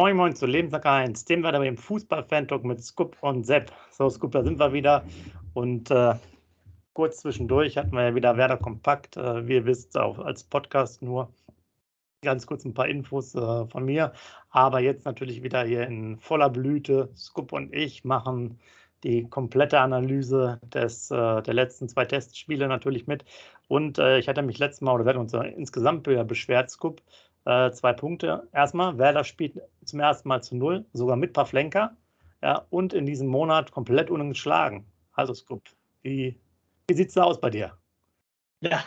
Moin 0.00 0.16
Moin 0.16 0.34
zu 0.34 0.46
Lebenssack 0.46 0.86
1, 0.86 1.26
dem 1.26 1.42
wir 1.42 1.52
da 1.52 1.62
im 1.62 1.76
Fußball-Fan-Talk 1.76 2.64
mit 2.64 2.82
Scoop 2.82 3.18
und 3.20 3.44
Sepp. 3.44 3.70
So, 3.90 4.08
Scoop, 4.08 4.32
da 4.32 4.42
sind 4.42 4.58
wir 4.58 4.72
wieder. 4.72 5.04
Und 5.52 5.90
äh, 5.90 6.14
kurz 6.94 7.18
zwischendurch 7.18 7.76
hatten 7.76 7.92
wir 7.92 8.04
ja 8.04 8.14
wieder 8.14 8.38
Werder 8.38 8.56
Kompakt. 8.56 9.18
Äh, 9.18 9.46
wie 9.46 9.56
ihr 9.56 9.66
wisst, 9.66 9.98
auch 9.98 10.18
als 10.18 10.42
Podcast 10.42 11.02
nur 11.02 11.28
ganz 12.22 12.46
kurz 12.46 12.64
ein 12.64 12.72
paar 12.72 12.88
Infos 12.88 13.34
äh, 13.34 13.66
von 13.66 13.84
mir. 13.84 14.14
Aber 14.48 14.80
jetzt 14.80 15.04
natürlich 15.04 15.42
wieder 15.42 15.64
hier 15.64 15.86
in 15.86 16.16
voller 16.16 16.48
Blüte. 16.48 17.10
Scoop 17.14 17.52
und 17.52 17.74
ich 17.74 18.02
machen 18.02 18.58
die 19.04 19.28
komplette 19.28 19.80
Analyse 19.80 20.60
des, 20.62 21.10
äh, 21.10 21.42
der 21.42 21.52
letzten 21.52 21.90
zwei 21.90 22.06
Testspiele 22.06 22.68
natürlich 22.68 23.06
mit. 23.06 23.26
Und 23.68 23.98
äh, 23.98 24.18
ich 24.18 24.28
hatte 24.28 24.40
mich 24.40 24.58
letztes 24.58 24.80
Mal, 24.80 24.94
oder 24.94 25.04
wir 25.04 25.10
hatten 25.10 25.20
uns 25.20 25.34
insgesamt 25.34 26.04
beschwert, 26.04 26.70
Scoop, 26.70 27.02
äh, 27.44 27.70
zwei 27.72 27.92
Punkte. 27.92 28.48
Erstmal, 28.52 28.98
Werder 28.98 29.24
spielt 29.24 29.60
zum 29.84 30.00
ersten 30.00 30.28
Mal 30.28 30.42
zu 30.42 30.56
null, 30.56 30.84
sogar 30.92 31.16
mit 31.16 31.32
Pavlenka. 31.32 31.96
Ja, 32.42 32.66
und 32.70 32.94
in 32.94 33.04
diesem 33.04 33.28
Monat 33.28 33.70
komplett 33.70 34.10
ungeschlagen. 34.10 34.86
Also, 35.12 35.34
Scoop, 35.34 35.62
wie, 36.02 36.40
wie 36.88 36.94
sieht 36.94 37.08
es 37.08 37.14
da 37.14 37.24
aus 37.24 37.40
bei 37.40 37.50
dir? 37.50 37.76
Ja, 38.60 38.82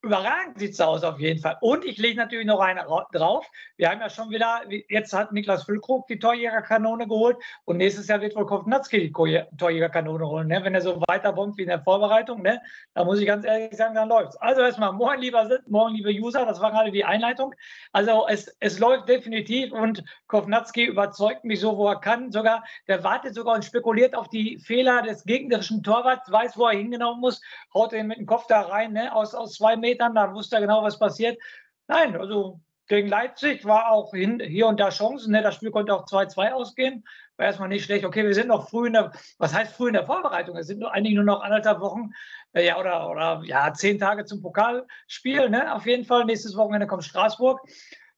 Überragend 0.00 0.60
sieht 0.60 0.74
es 0.74 0.80
aus 0.80 1.02
auf 1.02 1.18
jeden 1.18 1.40
Fall. 1.40 1.56
Und 1.60 1.84
ich 1.84 1.98
lege 1.98 2.16
natürlich 2.16 2.46
noch 2.46 2.60
eine 2.60 2.86
drauf. 3.12 3.44
Wir 3.76 3.90
haben 3.90 4.00
ja 4.00 4.08
schon 4.08 4.30
wieder, 4.30 4.60
jetzt 4.88 5.12
hat 5.12 5.32
Niklas 5.32 5.64
Füllkrug 5.64 6.06
die 6.06 6.20
Torjägerkanone 6.20 7.08
geholt 7.08 7.36
und 7.64 7.78
nächstes 7.78 8.06
Jahr 8.06 8.20
wird 8.20 8.36
wohl 8.36 8.46
Kovnatski 8.46 9.10
die 9.10 9.42
Torjägerkanone 9.58 10.24
holen. 10.24 10.46
Ne? 10.46 10.60
Wenn 10.62 10.76
er 10.76 10.82
so 10.82 11.02
weiter 11.08 11.32
bombt 11.32 11.58
wie 11.58 11.62
in 11.62 11.68
der 11.68 11.82
Vorbereitung, 11.82 12.42
ne? 12.42 12.62
da 12.94 13.04
muss 13.04 13.18
ich 13.18 13.26
ganz 13.26 13.44
ehrlich 13.44 13.76
sagen, 13.76 13.96
dann 13.96 14.08
läuft 14.08 14.34
es. 14.34 14.36
Also 14.36 14.60
erstmal, 14.60 14.92
morgen 14.92 15.20
lieber 15.20 15.50
morgen 15.66 15.96
liebe 15.96 16.10
User, 16.10 16.46
das 16.46 16.60
war 16.60 16.70
gerade 16.70 16.92
die 16.92 17.04
Einleitung. 17.04 17.52
Also 17.90 18.24
es, 18.28 18.56
es 18.60 18.78
läuft 18.78 19.08
definitiv 19.08 19.72
und 19.72 20.04
Kovnatski 20.28 20.84
überzeugt 20.84 21.42
mich 21.42 21.58
so, 21.58 21.76
wo 21.76 21.88
er 21.88 21.98
kann. 21.98 22.30
Sogar, 22.30 22.62
der 22.86 23.02
wartet 23.02 23.34
sogar 23.34 23.56
und 23.56 23.64
spekuliert 23.64 24.14
auf 24.14 24.28
die 24.28 24.58
Fehler 24.58 25.02
des 25.02 25.24
gegnerischen 25.24 25.82
Torwarts, 25.82 26.30
weiß, 26.30 26.56
wo 26.56 26.66
er 26.66 26.78
hingenommen 26.78 27.20
muss, 27.20 27.42
haut 27.74 27.90
den 27.90 28.06
mit 28.06 28.18
dem 28.18 28.26
Kopf 28.26 28.46
da 28.46 28.60
rein, 28.60 28.92
ne? 28.92 29.12
aus, 29.12 29.34
aus 29.34 29.54
zwei 29.54 29.76
Metern 29.76 29.87
Metern, 29.88 30.14
dann 30.14 30.34
wusste 30.34 30.56
er 30.56 30.62
genau, 30.62 30.82
was 30.82 30.98
passiert. 30.98 31.38
Nein, 31.86 32.16
also 32.16 32.60
gegen 32.88 33.08
Leipzig 33.08 33.64
war 33.64 33.90
auch 33.90 34.12
hin, 34.12 34.40
hier 34.40 34.66
und 34.66 34.80
da 34.80 34.88
Chancen. 34.88 35.32
Ne? 35.32 35.42
Das 35.42 35.54
Spiel 35.54 35.70
konnte 35.70 35.94
auch 35.94 36.06
2-2 36.06 36.52
ausgehen. 36.52 37.04
War 37.36 37.46
erstmal 37.46 37.68
nicht 37.68 37.84
schlecht. 37.84 38.04
Okay, 38.04 38.24
wir 38.24 38.34
sind 38.34 38.48
noch 38.48 38.70
früh 38.70 38.86
in 38.86 38.94
der, 38.94 39.12
was 39.38 39.54
heißt 39.54 39.74
früh 39.74 39.88
in 39.88 39.92
der 39.92 40.06
Vorbereitung? 40.06 40.56
Es 40.56 40.66
sind 40.66 40.80
nur, 40.80 40.92
eigentlich 40.92 41.14
nur 41.14 41.24
noch 41.24 41.42
anderthalb 41.42 41.80
Wochen 41.80 42.10
äh, 42.54 42.66
ja, 42.66 42.78
oder, 42.78 43.08
oder 43.10 43.42
ja, 43.44 43.72
zehn 43.74 43.98
Tage 43.98 44.24
zum 44.24 44.40
Pokalspiel. 44.40 45.50
Ne? 45.50 45.72
Auf 45.74 45.86
jeden 45.86 46.04
Fall. 46.04 46.24
Nächstes 46.24 46.56
Wochenende 46.56 46.86
kommt 46.86 47.04
Straßburg. 47.04 47.60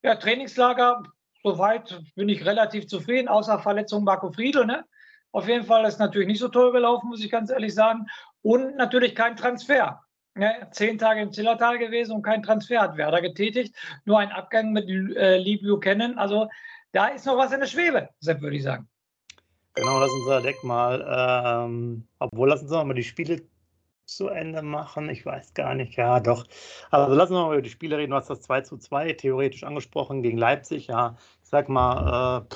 Ja, 0.03 0.15
Trainingslager, 0.15 1.03
soweit 1.43 2.01
bin 2.15 2.29
ich 2.29 2.47
relativ 2.47 2.87
zufrieden, 2.87 3.29
außer 3.29 3.59
Verletzung 3.59 4.05
Marco 4.05 4.31
Friedl. 4.31 4.65
Ne? 4.65 4.85
Auf 5.33 5.49
jeden 5.49 5.65
Fall 5.65 5.85
ist 5.85 5.99
natürlich 5.99 6.29
nicht 6.29 6.41
so 6.41 6.49
toll 6.49 6.73
gelaufen, 6.73 7.09
muss 7.09 7.25
ich 7.25 7.31
ganz 7.31 7.51
ehrlich 7.51 7.75
sagen. 7.75 8.07
Und 8.43 8.77
natürlich 8.77 9.15
kein 9.15 9.37
Transfer. 9.37 10.01
Zehn 10.71 10.99
Tage 10.99 11.23
im 11.23 11.33
Zillertal 11.33 11.79
gewesen 11.79 12.13
und 12.13 12.23
kein 12.23 12.43
Transfer 12.43 12.81
hat 12.81 12.97
Werder 12.97 13.21
getätigt. 13.21 13.75
Nur 14.05 14.19
ein 14.19 14.31
Abgang 14.31 14.73
mit 14.73 14.89
äh, 14.89 15.39
Lee 15.39 15.57
Buchanan. 15.57 16.19
Also 16.19 16.49
da 16.93 17.09
ist 17.09 17.27
noch 17.27 17.37
was 17.37 17.53
in 17.53 17.61
der 17.61 17.67
Schwebe, 17.67 18.09
Sepp, 18.21 18.41
würde 18.41 18.57
ich 18.57 18.63
sagen. 18.63 18.89
Genau, 19.75 20.01
lass 20.01 20.11
uns 20.11 20.43
Deck 20.43 20.63
mal, 20.65 21.65
ähm, 21.67 22.07
obwohl 22.19 22.49
lassen 22.49 22.69
Sie 22.69 22.85
mal 22.85 22.95
die 22.95 23.05
Spiele 23.05 23.43
zu 24.05 24.29
Ende 24.29 24.63
machen. 24.63 25.09
Ich 25.09 25.25
weiß 25.25 25.55
gar 25.55 25.75
nicht, 25.75 25.97
ja 25.97 26.21
doch. 26.21 26.45
Also 26.91 27.15
lassen 27.15 27.35
wir 27.35 27.47
mal 27.47 27.53
über 27.55 27.63
die 27.63 27.71
Spiele 27.71 27.97
reden. 27.97 28.11
Du 28.11 28.17
hast 28.17 28.29
das 28.29 28.43
2 28.43 28.63
zu 28.63 28.77
2 28.77 29.13
theoretisch 29.13 29.63
angesprochen 29.63 30.23
gegen 30.23 30.39
Leipzig. 30.39 30.89
Ja, 30.89 31.17
ich 31.43 31.49
sag 31.49 31.69
mal, 31.69 32.43
äh, 32.51 32.55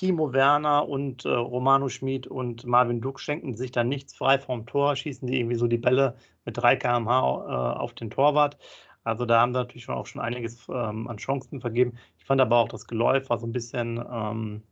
Timo 0.00 0.32
Werner 0.32 0.88
und 0.88 1.26
äh, 1.26 1.28
Romano 1.28 1.90
Schmid 1.90 2.26
und 2.26 2.64
Marvin 2.64 3.02
Duck 3.02 3.20
schenken 3.20 3.54
sich 3.54 3.70
da 3.70 3.84
nichts 3.84 4.16
frei 4.16 4.38
vom 4.38 4.64
Tor, 4.64 4.96
schießen 4.96 5.28
die 5.28 5.38
irgendwie 5.38 5.56
so 5.56 5.66
die 5.66 5.76
Bälle 5.76 6.16
mit 6.46 6.56
3 6.56 6.76
km/h 6.76 7.18
äh, 7.18 7.78
auf 7.78 7.92
den 7.92 8.08
Torwart. 8.08 8.56
Also 9.04 9.26
da 9.26 9.42
haben 9.42 9.52
sie 9.52 9.58
natürlich 9.58 9.90
auch 9.90 10.06
schon 10.06 10.22
einiges 10.22 10.66
ähm, 10.70 11.06
an 11.06 11.18
Chancen 11.18 11.60
vergeben. 11.60 11.98
Ich 12.16 12.24
fand 12.24 12.40
aber 12.40 12.56
auch 12.56 12.68
das 12.68 12.86
Geläuf 12.86 13.28
war 13.28 13.38
so 13.38 13.46
ein 13.46 13.52
bisschen, 13.52 14.02
ähm, 14.10 14.62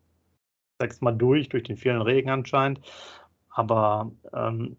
sag's 0.78 1.00
durch, 1.02 1.50
durch 1.50 1.64
den 1.64 1.76
vielen 1.76 2.00
Regen 2.00 2.30
anscheinend. 2.30 2.80
Aber 3.50 4.10
ähm, 4.32 4.78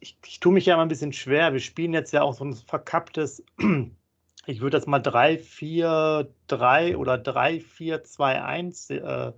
ich, 0.00 0.18
ich 0.26 0.40
tue 0.40 0.52
mich 0.52 0.66
ja 0.66 0.74
immer 0.74 0.84
ein 0.84 0.88
bisschen 0.88 1.12
schwer. 1.12 1.52
Wir 1.52 1.60
spielen 1.60 1.92
jetzt 1.92 2.12
ja 2.12 2.22
auch 2.22 2.34
so 2.34 2.44
ein 2.44 2.54
verkapptes, 2.54 3.44
ich 4.46 4.60
würde 4.60 4.78
das 4.78 4.88
mal 4.88 5.00
3-4-3 5.00 6.96
oder 6.96 7.14
3-4-2-1 7.14 8.90
äh, 8.90 9.32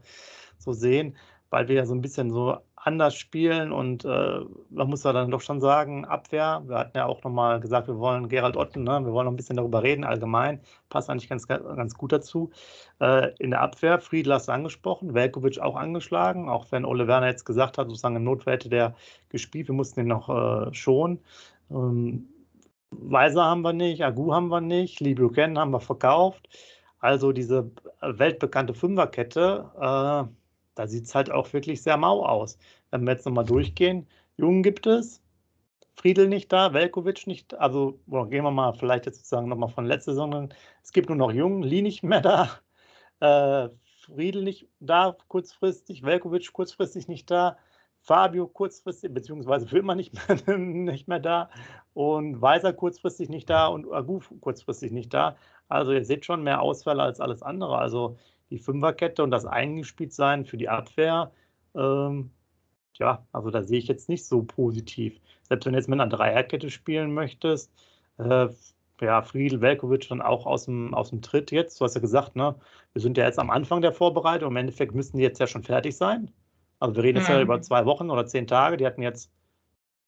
so 0.58 0.72
sehen, 0.72 1.16
weil 1.50 1.68
wir 1.68 1.76
ja 1.76 1.86
so 1.86 1.94
ein 1.94 2.02
bisschen 2.02 2.30
so 2.30 2.58
anders 2.76 3.16
spielen 3.16 3.72
und 3.72 4.04
äh, 4.04 4.40
man 4.70 4.88
muss 4.88 5.04
ja 5.04 5.12
dann 5.12 5.30
doch 5.30 5.40
schon 5.40 5.60
sagen, 5.60 6.04
Abwehr, 6.04 6.62
wir 6.66 6.78
hatten 6.78 6.96
ja 6.96 7.06
auch 7.06 7.22
nochmal 7.24 7.60
gesagt, 7.60 7.88
wir 7.88 7.98
wollen 7.98 8.28
Gerald 8.28 8.56
Otten, 8.56 8.84
ne, 8.84 9.04
wir 9.04 9.12
wollen 9.12 9.26
noch 9.26 9.32
ein 9.32 9.36
bisschen 9.36 9.56
darüber 9.56 9.82
reden, 9.82 10.04
allgemein, 10.04 10.60
passt 10.88 11.10
eigentlich 11.10 11.28
ganz, 11.28 11.46
ganz 11.48 11.94
gut 11.94 12.12
dazu. 12.12 12.50
Äh, 13.00 13.34
in 13.38 13.50
der 13.50 13.62
Abwehr, 13.62 13.98
Friedl 13.98 14.32
hast 14.32 14.48
du 14.48 14.52
angesprochen, 14.52 15.14
Velkovic 15.14 15.58
auch 15.58 15.76
angeschlagen, 15.76 16.48
auch 16.48 16.66
wenn 16.70 16.84
Ole 16.84 17.08
Werner 17.08 17.28
jetzt 17.28 17.44
gesagt 17.44 17.78
hat, 17.78 17.88
sozusagen 17.88 18.16
im 18.16 18.24
Notfall 18.24 18.54
hätte 18.54 18.68
der 18.68 18.94
gespielt, 19.28 19.68
wir 19.68 19.74
mussten 19.74 20.00
ihn 20.00 20.06
noch 20.06 20.28
äh, 20.28 20.72
schonen. 20.72 21.18
Ähm, 21.70 22.28
Weiser 22.90 23.44
haben 23.44 23.62
wir 23.62 23.74
nicht, 23.74 24.02
Agu 24.02 24.32
haben 24.32 24.48
wir 24.48 24.60
nicht, 24.60 25.00
Buchanan 25.16 25.58
haben 25.58 25.72
wir 25.72 25.80
verkauft. 25.80 26.48
Also 27.00 27.32
diese 27.32 27.70
weltbekannte 28.00 28.74
Fünferkette, 28.74 29.70
äh, 29.78 30.47
da 30.78 30.86
sieht 30.86 31.06
es 31.06 31.14
halt 31.14 31.30
auch 31.30 31.52
wirklich 31.52 31.82
sehr 31.82 31.96
mau 31.96 32.24
aus. 32.24 32.56
Wenn 32.90 33.02
wir 33.04 33.12
jetzt 33.12 33.26
nochmal 33.26 33.44
durchgehen, 33.44 34.06
Jungen 34.36 34.62
gibt 34.62 34.86
es, 34.86 35.20
Friedel 35.96 36.28
nicht 36.28 36.52
da, 36.52 36.72
Velkovic 36.72 37.26
nicht, 37.26 37.54
also 37.54 37.98
boah, 38.06 38.28
gehen 38.28 38.44
wir 38.44 38.52
mal 38.52 38.72
vielleicht 38.74 39.06
jetzt 39.06 39.16
sozusagen 39.16 39.48
nochmal 39.48 39.70
von 39.70 39.86
letzter 39.86 40.12
Saison. 40.12 40.54
Es 40.84 40.92
gibt 40.92 41.08
nur 41.08 41.18
noch 41.18 41.32
Jungen, 41.32 41.64
Lee 41.64 41.82
nicht 41.82 42.04
mehr 42.04 42.20
da, 42.20 42.48
äh, 43.20 43.70
Friedel 44.06 44.44
nicht 44.44 44.68
da 44.78 45.16
kurzfristig, 45.26 46.04
Velkovic 46.04 46.52
kurzfristig 46.52 47.08
nicht 47.08 47.28
da, 47.28 47.58
Fabio 48.00 48.46
kurzfristig, 48.46 49.12
beziehungsweise 49.12 49.66
für 49.66 49.78
immer 49.78 49.96
nicht 49.96 50.14
mehr, 50.46 50.58
nicht 50.58 51.08
mehr 51.08 51.18
da 51.18 51.50
und 51.92 52.40
Weiser 52.40 52.72
kurzfristig 52.72 53.28
nicht 53.30 53.50
da 53.50 53.66
und 53.66 53.92
Agu 53.92 54.20
kurzfristig 54.40 54.92
nicht 54.92 55.12
da. 55.12 55.36
Also 55.66 55.90
ihr 55.90 56.04
seht 56.04 56.24
schon 56.24 56.44
mehr 56.44 56.62
Ausfälle 56.62 57.02
als 57.02 57.20
alles 57.20 57.42
andere. 57.42 57.78
Also 57.78 58.16
die 58.50 58.58
Fünferkette 58.58 59.22
und 59.22 59.30
das 59.30 59.46
Eingespieltsein 59.46 60.44
für 60.44 60.56
die 60.56 60.68
Abwehr, 60.68 61.32
ähm, 61.74 62.30
ja, 62.98 63.26
also 63.32 63.50
da 63.50 63.62
sehe 63.62 63.78
ich 63.78 63.88
jetzt 63.88 64.08
nicht 64.08 64.24
so 64.24 64.42
positiv. 64.42 65.20
Selbst 65.42 65.66
wenn 65.66 65.72
du 65.72 65.78
jetzt 65.78 65.88
mit 65.88 66.00
einer 66.00 66.10
Dreierkette 66.10 66.70
spielen 66.70 67.14
möchtest, 67.14 67.70
äh, 68.18 68.48
ja, 69.00 69.22
Friedel, 69.22 69.60
Velkovic 69.60 70.08
dann 70.08 70.20
auch 70.20 70.46
aus 70.46 70.64
dem, 70.64 70.92
aus 70.94 71.10
dem 71.10 71.22
Tritt 71.22 71.52
jetzt. 71.52 71.80
Du 71.80 71.84
hast 71.84 71.94
ja 71.94 72.00
gesagt, 72.00 72.34
ne, 72.34 72.56
wir 72.92 73.02
sind 73.02 73.16
ja 73.16 73.26
jetzt 73.26 73.38
am 73.38 73.50
Anfang 73.50 73.80
der 73.80 73.92
Vorbereitung. 73.92 74.50
Im 74.50 74.56
Endeffekt 74.56 74.94
müssten 74.94 75.18
die 75.18 75.22
jetzt 75.22 75.38
ja 75.38 75.46
schon 75.46 75.62
fertig 75.62 75.96
sein. 75.96 76.32
Also 76.80 76.96
wir 76.96 77.04
reden 77.04 77.18
jetzt 77.18 77.28
mhm. 77.28 77.36
ja 77.36 77.40
über 77.42 77.60
zwei 77.60 77.84
Wochen 77.84 78.10
oder 78.10 78.26
zehn 78.26 78.46
Tage. 78.46 78.76
Die 78.76 78.86
hatten 78.86 79.02
jetzt, 79.02 79.30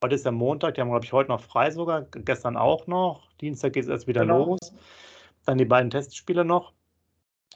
heute 0.02 0.16
ist 0.16 0.24
ja 0.24 0.32
Montag, 0.32 0.74
die 0.74 0.80
haben, 0.80 0.90
glaube 0.90 1.04
ich, 1.04 1.12
heute 1.12 1.30
noch 1.30 1.40
frei 1.40 1.70
sogar, 1.70 2.02
gestern 2.02 2.56
auch 2.56 2.86
noch. 2.88 3.32
Dienstag 3.40 3.74
geht 3.74 3.84
es 3.84 3.88
erst 3.88 4.08
wieder 4.08 4.22
genau. 4.22 4.44
los. 4.44 4.74
Dann 5.46 5.58
die 5.58 5.64
beiden 5.64 5.90
Testspiele 5.90 6.44
noch 6.44 6.72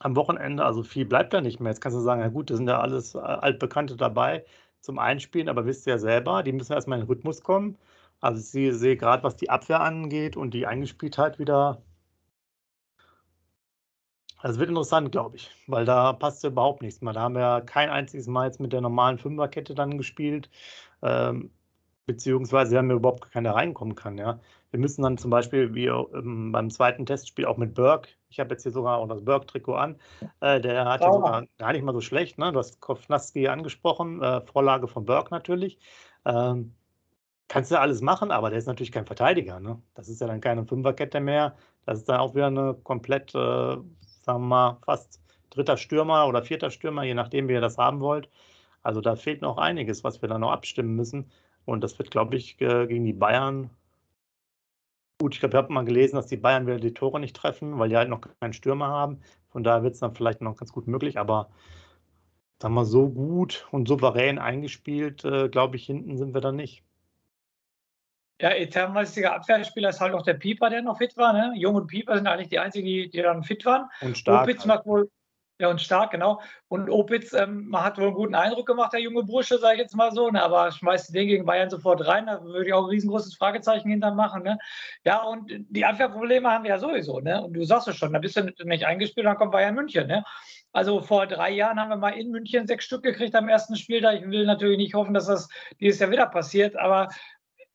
am 0.04 0.16
Wochenende, 0.16 0.64
also 0.64 0.82
viel 0.82 1.06
bleibt 1.06 1.32
da 1.32 1.40
nicht 1.40 1.60
mehr. 1.60 1.72
Jetzt 1.72 1.80
kannst 1.80 1.96
du 1.96 2.02
sagen, 2.02 2.20
ja 2.20 2.28
gut, 2.28 2.50
da 2.50 2.56
sind 2.56 2.68
ja 2.68 2.78
alles 2.78 3.14
äh, 3.14 3.18
Altbekannte 3.18 3.96
dabei 3.96 4.44
zum 4.80 4.98
Einspielen, 4.98 5.48
aber 5.48 5.64
wisst 5.64 5.86
ihr 5.86 5.94
ja 5.94 5.98
selber, 5.98 6.42
die 6.42 6.52
müssen 6.52 6.74
erstmal 6.74 6.98
in 6.98 7.06
den 7.06 7.08
Rhythmus 7.08 7.42
kommen. 7.42 7.78
Also 8.20 8.40
ich 8.40 8.76
sehe 8.76 8.96
gerade, 8.98 9.22
was 9.22 9.36
die 9.36 9.48
Abwehr 9.50 9.80
angeht 9.80 10.36
und 10.36 10.52
die 10.52 10.66
Eingespieltheit 10.66 11.38
wieder. 11.38 11.82
Das 14.42 14.58
wird 14.58 14.68
interessant, 14.68 15.10
glaube 15.10 15.36
ich, 15.36 15.50
weil 15.66 15.86
da 15.86 16.12
passt 16.12 16.42
ja 16.44 16.50
überhaupt 16.50 16.82
nichts 16.82 17.00
mehr. 17.00 17.14
Da 17.14 17.22
haben 17.22 17.34
wir 17.34 17.40
ja 17.40 17.60
kein 17.62 17.88
einziges 17.88 18.26
Mal 18.26 18.46
jetzt 18.46 18.60
mit 18.60 18.74
der 18.74 18.82
normalen 18.82 19.16
Fünferkette 19.16 19.74
dann 19.74 19.96
gespielt. 19.96 20.50
Ähm, 21.02 21.50
beziehungsweise 22.06 22.72
wir 22.72 22.78
haben 22.78 22.90
ja 22.90 22.96
überhaupt 22.96 23.30
keiner 23.30 23.54
reinkommen 23.54 23.94
kann. 23.94 24.18
Ja. 24.18 24.38
Wir 24.70 24.80
müssen 24.80 25.02
dann 25.02 25.16
zum 25.16 25.30
Beispiel 25.30 25.74
wie 25.74 25.86
ähm, 25.86 26.52
beim 26.52 26.68
zweiten 26.68 27.06
Testspiel 27.06 27.46
auch 27.46 27.56
mit 27.56 27.74
Burke, 27.74 28.10
ich 28.34 28.40
habe 28.40 28.50
jetzt 28.50 28.64
hier 28.64 28.72
sogar 28.72 28.98
auch 28.98 29.06
das 29.06 29.24
Burke-Trikot 29.24 29.74
an, 29.74 29.96
äh, 30.40 30.60
der 30.60 30.84
hat 30.86 31.02
ja 31.02 31.12
sogar 31.12 31.44
gar 31.56 31.72
nicht 31.72 31.84
mal 31.84 31.92
so 31.94 32.00
schlecht, 32.00 32.36
ne? 32.36 32.52
du 32.52 32.58
hast 32.58 32.80
Kovnaski 32.80 33.46
angesprochen, 33.46 34.20
äh, 34.22 34.40
Vorlage 34.40 34.88
von 34.88 35.04
Burke 35.04 35.32
natürlich. 35.32 35.78
Ähm, 36.24 36.74
kannst 37.46 37.70
du 37.70 37.78
alles 37.78 38.00
machen, 38.00 38.32
aber 38.32 38.50
der 38.50 38.58
ist 38.58 38.66
natürlich 38.66 38.90
kein 38.90 39.06
Verteidiger. 39.06 39.60
Ne? 39.60 39.80
Das 39.94 40.08
ist 40.08 40.20
ja 40.20 40.26
dann 40.26 40.40
keine 40.40 40.66
Fünferkette 40.66 41.20
mehr. 41.20 41.54
Das 41.86 41.98
ist 41.98 42.08
dann 42.08 42.18
auch 42.18 42.34
wieder 42.34 42.48
eine 42.48 42.74
komplett, 42.74 43.34
äh, 43.34 43.38
sagen 43.38 43.84
wir 44.24 44.38
mal, 44.38 44.78
fast 44.84 45.20
dritter 45.50 45.76
Stürmer 45.76 46.26
oder 46.26 46.42
vierter 46.42 46.70
Stürmer, 46.70 47.04
je 47.04 47.14
nachdem, 47.14 47.48
wie 47.48 47.52
ihr 47.52 47.60
das 47.60 47.78
haben 47.78 48.00
wollt. 48.00 48.28
Also 48.82 49.00
da 49.00 49.14
fehlt 49.14 49.42
noch 49.42 49.58
einiges, 49.58 50.02
was 50.02 50.22
wir 50.22 50.28
dann 50.28 50.40
noch 50.40 50.50
abstimmen 50.50 50.96
müssen. 50.96 51.30
Und 51.66 51.82
das 51.82 51.96
wird, 51.98 52.10
glaube 52.10 52.36
ich, 52.36 52.58
gegen 52.58 53.04
die 53.04 53.12
Bayern 53.12 53.70
Gut, 55.20 55.34
ich 55.34 55.40
glaube, 55.40 55.56
ich 55.56 55.56
habe 55.56 55.72
mal 55.72 55.84
gelesen, 55.84 56.16
dass 56.16 56.26
die 56.26 56.36
Bayern 56.36 56.66
wieder 56.66 56.78
die 56.78 56.94
Tore 56.94 57.20
nicht 57.20 57.36
treffen, 57.36 57.78
weil 57.78 57.88
die 57.88 57.96
halt 57.96 58.08
noch 58.08 58.20
keinen 58.40 58.52
Stürmer 58.52 58.88
haben. 58.88 59.20
Von 59.50 59.62
daher 59.62 59.82
wird 59.82 59.94
es 59.94 60.00
dann 60.00 60.14
vielleicht 60.14 60.40
noch 60.40 60.56
ganz 60.56 60.72
gut 60.72 60.88
möglich, 60.88 61.18
aber 61.18 61.50
sagen 62.60 62.74
wir 62.74 62.84
so 62.84 63.08
gut 63.08 63.66
und 63.70 63.86
souverän 63.86 64.38
eingespielt, 64.38 65.24
äh, 65.24 65.48
glaube 65.48 65.76
ich, 65.76 65.86
hinten 65.86 66.16
sind 66.16 66.34
wir 66.34 66.40
dann 66.40 66.56
nicht. 66.56 66.82
Ja, 68.40 68.50
eternmäßiger 68.50 69.32
Abwehrspieler 69.32 69.90
ist 69.90 70.00
halt 70.00 70.12
auch 70.14 70.22
der 70.22 70.34
Pieper, 70.34 70.68
der 70.68 70.82
noch 70.82 70.98
fit 70.98 71.16
war. 71.16 71.32
Ne? 71.32 71.52
Jung 71.56 71.76
und 71.76 71.86
Pieper 71.86 72.16
sind 72.16 72.26
eigentlich 72.26 72.48
die 72.48 72.58
einzigen, 72.58 72.86
die, 72.86 73.08
die 73.08 73.22
dann 73.22 73.44
fit 73.44 73.64
waren. 73.64 73.88
Und 74.00 74.18
stark. 74.18 74.42
Opitz 74.42 74.60
halt. 74.60 74.66
macht 74.66 74.86
wohl, 74.86 75.08
ja, 75.60 75.68
und 75.68 75.80
stark, 75.80 76.10
genau. 76.10 76.40
Und 76.66 76.90
Opitz 76.90 77.32
ähm, 77.32 77.70
hat 77.76 77.96
wohl 77.96 78.06
einen 78.06 78.14
guten 78.14 78.34
Eindruck 78.34 78.66
gemacht, 78.66 78.92
der 78.92 79.00
junge 79.00 79.22
Bursche, 79.22 79.58
sage 79.58 79.74
ich 79.74 79.82
jetzt 79.82 79.94
mal 79.94 80.10
so. 80.10 80.28
Ne? 80.28 80.42
Aber 80.42 80.72
schmeißt 80.72 81.14
den 81.14 81.28
gegen 81.28 81.46
Bayern 81.46 81.70
sofort 81.70 82.04
rein. 82.06 82.26
Da 82.26 82.42
würde 82.42 82.66
ich 82.66 82.72
auch 82.72 82.84
ein 82.84 82.90
riesengroßes 82.90 83.36
Fragezeichen 83.36 83.88
hinter 83.88 84.12
machen. 84.12 84.42
Ne? 84.42 84.58
Ja, 85.04 85.22
und 85.22 85.48
die 85.48 85.84
Abwehrprobleme 85.84 86.50
haben 86.50 86.64
wir 86.64 86.70
ja 86.70 86.78
sowieso. 86.78 87.20
Ne? 87.20 87.40
Und 87.40 87.52
du 87.52 87.64
sagst 87.64 87.86
es 87.86 87.96
schon, 87.96 88.12
da 88.12 88.18
bist 88.18 88.36
du 88.36 88.42
nicht 88.64 88.84
eingespielt, 88.84 89.26
dann 89.26 89.36
kommt 89.36 89.52
Bayern 89.52 89.76
München. 89.76 90.08
Ne? 90.08 90.24
Also 90.72 91.00
vor 91.02 91.28
drei 91.28 91.50
Jahren 91.50 91.78
haben 91.78 91.90
wir 91.90 91.96
mal 91.96 92.18
in 92.18 92.32
München 92.32 92.66
sechs 92.66 92.84
Stück 92.84 93.04
gekriegt 93.04 93.36
am 93.36 93.48
ersten 93.48 93.76
Spieltag. 93.76 94.22
Ich 94.22 94.28
will 94.28 94.46
natürlich 94.46 94.78
nicht 94.78 94.94
hoffen, 94.94 95.14
dass 95.14 95.26
das 95.26 95.48
dieses 95.78 96.00
Jahr 96.00 96.10
wieder 96.10 96.26
passiert, 96.26 96.74
aber 96.76 97.10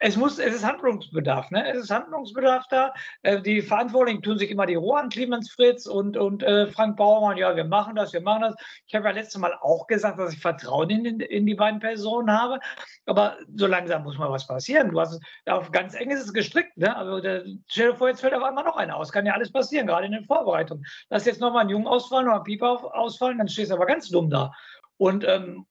es 0.01 0.15
muss, 0.15 0.39
es 0.39 0.55
ist 0.55 0.65
Handlungsbedarf, 0.65 1.51
ne? 1.51 1.69
Es 1.71 1.83
ist 1.83 1.91
Handlungsbedarf 1.91 2.65
da. 2.69 2.93
Äh, 3.21 3.41
die 3.41 3.61
Verantwortlichen 3.61 4.21
tun 4.21 4.37
sich 4.37 4.49
immer 4.49 4.65
die 4.65 4.75
Ruhe 4.75 4.97
an, 4.97 5.09
Clemens 5.09 5.51
Fritz 5.51 5.85
und, 5.85 6.15
und 6.15 6.41
äh, 6.41 6.67
Frank 6.67 6.95
Baumann. 6.95 7.37
Ja, 7.37 7.55
wir 7.55 7.65
machen 7.65 7.95
das, 7.95 8.13
wir 8.13 8.21
machen 8.21 8.43
das. 8.43 8.55
Ich 8.87 8.95
habe 8.95 9.05
ja 9.05 9.11
letztes 9.11 9.39
Mal 9.41 9.53
auch 9.61 9.87
gesagt, 9.87 10.17
dass 10.17 10.33
ich 10.33 10.39
Vertrauen 10.39 10.89
in, 10.89 11.19
in 11.19 11.45
die 11.45 11.53
beiden 11.53 11.81
Personen 11.81 12.31
habe. 12.31 12.59
Aber 13.05 13.37
so 13.55 13.67
langsam 13.67 14.03
muss 14.03 14.17
mal 14.17 14.31
was 14.31 14.47
passieren. 14.47 14.91
Du 14.91 15.01
hast 15.01 15.21
auf 15.45 15.69
ganz 15.71 15.95
eng 15.95 16.11
ist 16.11 16.23
es 16.23 16.33
gestrickt, 16.33 16.77
ne? 16.77 16.95
Also 16.95 17.19
der, 17.19 17.43
stell 17.67 17.91
dir 17.91 17.97
vor, 17.97 18.07
jetzt 18.07 18.21
fällt 18.21 18.33
auf 18.33 18.43
einmal 18.43 18.63
noch 18.63 18.77
einer 18.77 18.95
aus. 18.95 19.11
Kann 19.11 19.25
ja 19.25 19.33
alles 19.33 19.51
passieren, 19.51 19.87
gerade 19.87 20.05
in 20.05 20.13
den 20.13 20.25
Vorbereitungen. 20.25 20.85
Lass 21.09 21.25
jetzt 21.25 21.41
nochmal 21.41 21.61
einen 21.61 21.71
Jungen 21.71 21.87
ausfallen 21.87 22.27
oder 22.27 22.35
einen 22.35 22.45
Pieper 22.45 22.95
ausfallen, 22.95 23.37
dann 23.37 23.49
stehst 23.49 23.71
du 23.71 23.75
aber 23.75 23.85
ganz 23.85 24.07
dumm 24.09 24.29
da. 24.29 24.53
Und 24.95 25.25
ähm, 25.27 25.65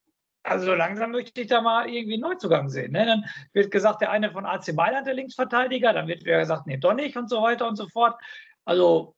also 0.49 0.75
langsam 0.75 1.13
möchte 1.13 1.41
ich 1.41 1.47
da 1.49 1.61
mal 1.61 1.89
irgendwie 1.89 2.15
einen 2.15 2.23
Neuzugang 2.23 2.69
sehen. 2.69 2.93
Ne? 2.93 3.07
Dann 3.07 3.25
wird 3.53 3.71
gesagt, 3.71 4.01
der 4.01 4.11
eine 4.11 4.31
von 4.31 4.47
AC 4.47 4.73
Mailand, 4.75 5.07
der 5.07 5.15
Linksverteidiger, 5.15 5.93
dann 5.93 6.09
wird 6.09 6.25
wieder 6.25 6.39
gesagt, 6.39 6.67
nee, 6.67 6.77
doch 6.77 6.95
nicht 6.95 7.17
und 7.17 7.29
so 7.29 7.43
weiter 7.43 7.69
und 7.69 7.77
so 7.77 7.89
fort. 7.89 8.21
Also 8.65 9.15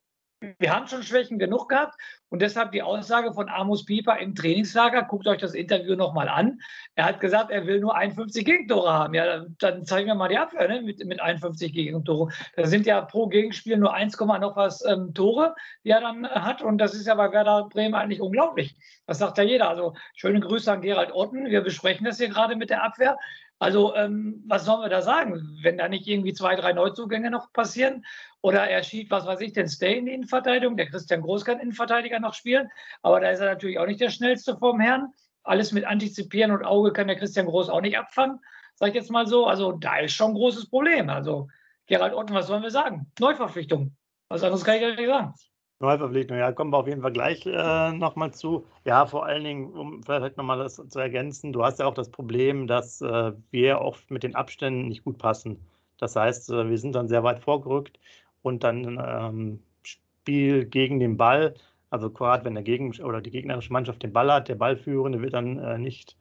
wir 0.57 0.73
haben 0.73 0.87
schon 0.87 1.03
Schwächen 1.03 1.37
genug 1.37 1.69
gehabt 1.69 1.95
und 2.29 2.41
deshalb 2.41 2.71
die 2.71 2.81
Aussage 2.81 3.33
von 3.33 3.47
Amos 3.47 3.85
Pieper 3.85 4.17
im 4.17 4.33
Trainingslager, 4.33 5.03
guckt 5.03 5.27
euch 5.27 5.39
das 5.39 5.53
Interview 5.53 5.95
nochmal 5.95 6.27
an. 6.29 6.59
Er 6.95 7.05
hat 7.05 7.19
gesagt, 7.19 7.51
er 7.51 7.67
will 7.67 7.79
nur 7.79 7.95
51 7.95 8.43
Gegentore 8.43 8.91
haben. 8.91 9.13
Ja, 9.13 9.45
dann 9.59 9.85
zeigen 9.85 10.07
wir 10.07 10.15
mal 10.15 10.29
die 10.29 10.37
Abwehr 10.37 10.67
ne? 10.67 10.81
mit, 10.81 11.05
mit 11.05 11.21
51 11.21 11.73
Gegentoren. 11.73 12.33
Da 12.55 12.65
sind 12.65 12.87
ja 12.87 13.01
pro 13.01 13.27
Gegenspiel 13.27 13.77
nur 13.77 13.93
1, 13.93 14.19
noch 14.19 14.55
was 14.55 14.83
ähm, 14.85 15.13
Tore, 15.13 15.53
die 15.83 15.89
er 15.89 16.01
dann 16.01 16.27
hat 16.27 16.61
und 16.63 16.79
das 16.79 16.95
ist 16.95 17.05
ja 17.05 17.15
bei 17.15 17.31
Werder 17.31 17.67
Bremen 17.69 17.93
eigentlich 17.93 18.21
unglaublich. 18.21 18.75
Das 19.05 19.19
sagt 19.19 19.37
ja 19.37 19.43
jeder. 19.43 19.69
Also 19.69 19.93
schöne 20.15 20.39
Grüße 20.39 20.71
an 20.71 20.81
Gerald 20.81 21.11
Otten. 21.13 21.45
Wir 21.45 21.61
besprechen 21.61 22.05
das 22.05 22.17
hier 22.17 22.29
gerade 22.29 22.55
mit 22.55 22.69
der 22.69 22.83
Abwehr. 22.83 23.17
Also, 23.61 23.93
ähm, 23.93 24.43
was 24.47 24.65
sollen 24.65 24.81
wir 24.81 24.89
da 24.89 25.03
sagen, 25.03 25.59
wenn 25.61 25.77
da 25.77 25.87
nicht 25.87 26.07
irgendwie 26.07 26.33
zwei, 26.33 26.55
drei 26.55 26.73
Neuzugänge 26.73 27.29
noch 27.29 27.53
passieren? 27.53 28.03
Oder 28.41 28.67
er 28.67 28.81
schiebt, 28.81 29.11
was 29.11 29.27
weiß 29.27 29.39
ich, 29.41 29.53
den 29.53 29.69
Stay 29.69 29.99
in 29.99 30.07
die 30.07 30.13
Innenverteidigung. 30.13 30.77
Der 30.77 30.87
Christian 30.87 31.21
Groß 31.21 31.45
kann 31.45 31.59
Innenverteidiger 31.59 32.19
noch 32.19 32.33
spielen, 32.33 32.69
aber 33.03 33.19
da 33.19 33.29
ist 33.29 33.39
er 33.39 33.45
natürlich 33.45 33.77
auch 33.77 33.85
nicht 33.85 34.01
der 34.01 34.09
schnellste 34.09 34.57
vom 34.57 34.79
Herrn. 34.79 35.13
Alles 35.43 35.73
mit 35.73 35.85
Antizipieren 35.85 36.49
und 36.49 36.65
Auge 36.65 36.91
kann 36.91 37.05
der 37.05 37.17
Christian 37.17 37.45
Groß 37.45 37.69
auch 37.69 37.81
nicht 37.81 37.99
abfangen, 37.99 38.39
sag 38.73 38.89
ich 38.89 38.95
jetzt 38.95 39.11
mal 39.11 39.27
so. 39.27 39.45
Also, 39.45 39.73
da 39.73 39.99
ist 39.99 40.13
schon 40.13 40.31
ein 40.31 40.35
großes 40.35 40.67
Problem. 40.67 41.11
Also, 41.11 41.47
Gerald 41.85 42.15
Otten, 42.15 42.33
was 42.33 42.47
sollen 42.47 42.63
wir 42.63 42.71
sagen? 42.71 43.11
Neuverpflichtung. 43.19 43.95
Was 44.27 44.41
anderes 44.41 44.63
kann 44.63 44.77
ich 44.77 44.81
gar 44.81 44.95
nicht 44.95 45.05
sagen. 45.05 45.35
Neuverpflichtung, 45.81 46.37
ja, 46.37 46.51
kommen 46.51 46.71
wir 46.71 46.77
auf 46.77 46.87
jeden 46.87 47.01
Fall 47.01 47.11
gleich 47.11 47.45
äh, 47.45 47.91
nochmal 47.93 48.33
zu. 48.33 48.65
Ja, 48.85 49.05
vor 49.05 49.25
allen 49.25 49.43
Dingen, 49.43 49.73
um 49.73 50.03
vielleicht 50.03 50.37
nochmal 50.37 50.59
das 50.59 50.75
zu 50.75 50.99
ergänzen, 50.99 51.53
du 51.53 51.63
hast 51.63 51.79
ja 51.79 51.85
auch 51.87 51.93
das 51.93 52.09
Problem, 52.09 52.67
dass 52.67 53.01
äh, 53.01 53.33
wir 53.51 53.81
oft 53.81 54.09
mit 54.11 54.23
den 54.23 54.35
Abständen 54.35 54.87
nicht 54.87 55.03
gut 55.03 55.17
passen. 55.17 55.59
Das 55.97 56.15
heißt, 56.15 56.49
äh, 56.51 56.69
wir 56.69 56.77
sind 56.77 56.95
dann 56.95 57.07
sehr 57.07 57.23
weit 57.23 57.39
vorgerückt 57.39 57.99
und 58.41 58.63
dann 58.63 58.99
ähm, 59.03 59.63
Spiel 59.83 60.65
gegen 60.65 60.99
den 60.99 61.17
Ball, 61.17 61.55
also 61.89 62.09
gerade 62.09 62.45
wenn 62.45 62.55
der 62.55 62.63
Gegen 62.63 62.91
oder 63.03 63.21
die 63.21 63.31
gegnerische 63.31 63.73
Mannschaft 63.73 64.03
den 64.03 64.13
Ball 64.13 64.31
hat, 64.31 64.49
der 64.49 64.55
Ballführende 64.55 65.21
wird 65.21 65.33
dann 65.33 65.57
äh, 65.59 65.77
nicht 65.77 66.15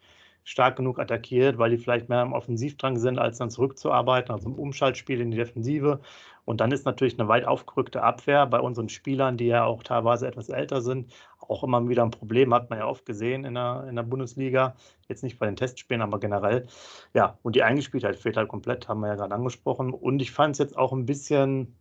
stark 0.45 0.77
genug 0.77 0.99
attackiert, 0.99 1.59
weil 1.59 1.71
die 1.71 1.79
vielleicht 1.79 2.09
mehr 2.09 2.23
im 2.23 2.33
Offensivdrang 2.33 2.99
sind, 2.99 3.19
als 3.19 3.39
dann 3.39 3.51
zurückzuarbeiten, 3.51 4.33
also 4.33 4.49
im 4.49 4.55
Umschaltspiel 4.55 5.21
in 5.21 5.31
die 5.31 5.37
Defensive. 5.37 6.01
Und 6.45 6.61
dann 6.61 6.73
ist 6.73 6.85
natürlich 6.85 7.19
eine 7.19 7.29
weit 7.29 7.47
aufgerückte 7.47 8.03
Abwehr 8.03 8.47
bei 8.47 8.61
unseren 8.61 8.89
Spielern, 8.89 9.37
die 9.37 9.47
ja 9.47 9.65
auch 9.65 9.83
teilweise 9.83 10.27
etwas 10.27 10.49
älter 10.49 10.81
sind, 10.81 11.13
auch 11.51 11.65
immer 11.65 11.89
wieder 11.89 12.05
ein 12.05 12.11
Problem, 12.11 12.55
hat 12.55 12.71
man 12.71 12.79
ja 12.79 12.87
oft 12.87 13.05
gesehen 13.05 13.45
in 13.45 13.55
der, 13.55 13.87
in 13.89 13.97
der 13.97 14.05
Bundesliga. 14.05 14.75
Jetzt 15.09 15.23
nicht 15.23 15.39
bei 15.39 15.47
den 15.47 15.57
Testspielen, 15.57 16.03
aber 16.03 16.21
generell. 16.21 16.67
Ja, 17.13 17.39
und 17.43 17.57
die 17.57 17.63
Eingespieltheit 17.63 18.17
fehlt 18.17 18.37
halt 18.37 18.49
komplett, 18.49 18.89
haben 18.89 19.01
wir 19.01 19.09
ja 19.09 19.17
gerade 19.17 19.35
angesprochen. 19.35 19.93
Und 19.93 20.23
ich 20.23 20.31
fand 20.31 20.53
es 20.53 20.59
jetzt 20.59 20.79
auch 20.79 20.93
ein 20.93 21.07
bisschen, 21.07 21.77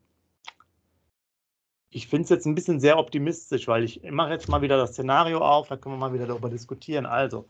ich 1.89 2.07
finde 2.07 2.23
es 2.23 2.29
jetzt 2.29 2.45
ein 2.45 2.55
bisschen 2.55 2.79
sehr 2.79 2.97
optimistisch, 2.97 3.67
weil 3.67 3.83
ich 3.83 4.01
mache 4.09 4.31
jetzt 4.31 4.49
mal 4.49 4.61
wieder 4.61 4.77
das 4.77 4.91
Szenario 4.91 5.39
auf, 5.39 5.67
da 5.67 5.77
können 5.77 5.95
wir 5.95 5.99
mal 5.99 6.13
wieder 6.13 6.27
darüber 6.27 6.49
diskutieren. 6.49 7.05
Also, 7.05 7.45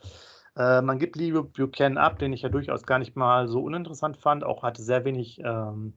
äh, 0.60 0.82
man 0.82 1.00
gibt 1.00 1.16
Lee 1.16 1.32
Buchanan 1.32 1.98
ab, 1.98 2.20
den 2.20 2.34
ich 2.34 2.42
ja 2.42 2.50
durchaus 2.50 2.84
gar 2.84 3.00
nicht 3.00 3.16
mal 3.16 3.48
so 3.48 3.62
uninteressant 3.62 4.18
fand, 4.18 4.44
auch 4.44 4.62
hatte 4.62 4.84
sehr 4.84 5.06
wenig 5.06 5.40
ähm, 5.44 5.94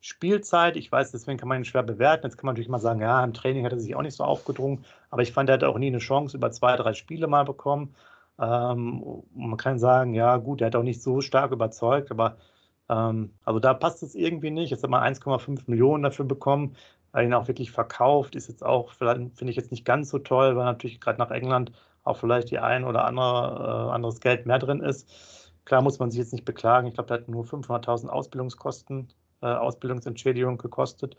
Spielzeit. 0.00 0.76
Ich 0.76 0.90
weiß, 0.90 1.12
deswegen 1.12 1.38
kann 1.38 1.48
man 1.48 1.58
ihn 1.58 1.64
schwer 1.66 1.82
bewerten. 1.82 2.26
Jetzt 2.26 2.38
kann 2.38 2.46
man 2.46 2.54
natürlich 2.54 2.70
mal 2.70 2.78
sagen, 2.78 3.00
ja, 3.02 3.22
im 3.22 3.34
Training 3.34 3.66
hat 3.66 3.72
er 3.72 3.80
sich 3.80 3.94
auch 3.94 4.02
nicht 4.02 4.16
so 4.16 4.24
aufgedrungen, 4.24 4.86
aber 5.10 5.22
ich 5.22 5.32
fand, 5.32 5.50
er 5.50 5.54
hat 5.54 5.64
auch 5.64 5.78
nie 5.78 5.88
eine 5.88 5.98
Chance 5.98 6.36
über 6.38 6.50
zwei, 6.50 6.76
drei 6.76 6.94
Spiele 6.94 7.26
mal 7.26 7.44
bekommen. 7.44 7.94
Ähm, 8.40 9.24
man 9.34 9.56
kann 9.58 9.78
sagen, 9.78 10.14
ja, 10.14 10.38
gut, 10.38 10.62
er 10.62 10.68
hat 10.68 10.76
auch 10.76 10.82
nicht 10.82 11.02
so 11.02 11.20
stark 11.20 11.52
überzeugt, 11.52 12.10
aber 12.10 12.38
ähm, 12.88 13.32
also 13.44 13.60
da 13.60 13.74
passt 13.74 14.02
es 14.02 14.14
irgendwie 14.14 14.50
nicht. 14.50 14.70
Jetzt 14.70 14.82
hat 14.84 14.90
man 14.90 15.02
1,5 15.02 15.64
Millionen 15.66 16.02
dafür 16.04 16.24
bekommen, 16.24 16.76
weil 17.12 17.26
ihn 17.26 17.34
auch 17.34 17.48
wirklich 17.48 17.72
verkauft. 17.72 18.36
Ist 18.36 18.48
jetzt 18.48 18.64
auch, 18.64 18.92
finde 18.92 19.50
ich 19.50 19.56
jetzt 19.56 19.70
nicht 19.70 19.84
ganz 19.84 20.08
so 20.08 20.18
toll, 20.18 20.56
weil 20.56 20.64
natürlich 20.64 21.00
gerade 21.00 21.18
nach 21.18 21.30
England 21.30 21.72
auch 22.08 22.16
vielleicht 22.16 22.50
die 22.50 22.58
ein 22.58 22.84
oder 22.84 23.04
andere 23.04 23.88
äh, 23.88 23.94
anderes 23.94 24.20
Geld 24.20 24.46
mehr 24.46 24.58
drin 24.58 24.80
ist. 24.80 25.08
Klar 25.64 25.82
muss 25.82 25.98
man 25.98 26.10
sich 26.10 26.18
jetzt 26.18 26.32
nicht 26.32 26.44
beklagen. 26.44 26.88
Ich 26.88 26.94
glaube, 26.94 27.08
der 27.08 27.18
hat 27.18 27.28
nur 27.28 27.44
500.000 27.44 28.08
Ausbildungskosten 28.08 29.08
äh, 29.42 29.46
Ausbildungsentschädigung 29.46 30.58
gekostet. 30.58 31.16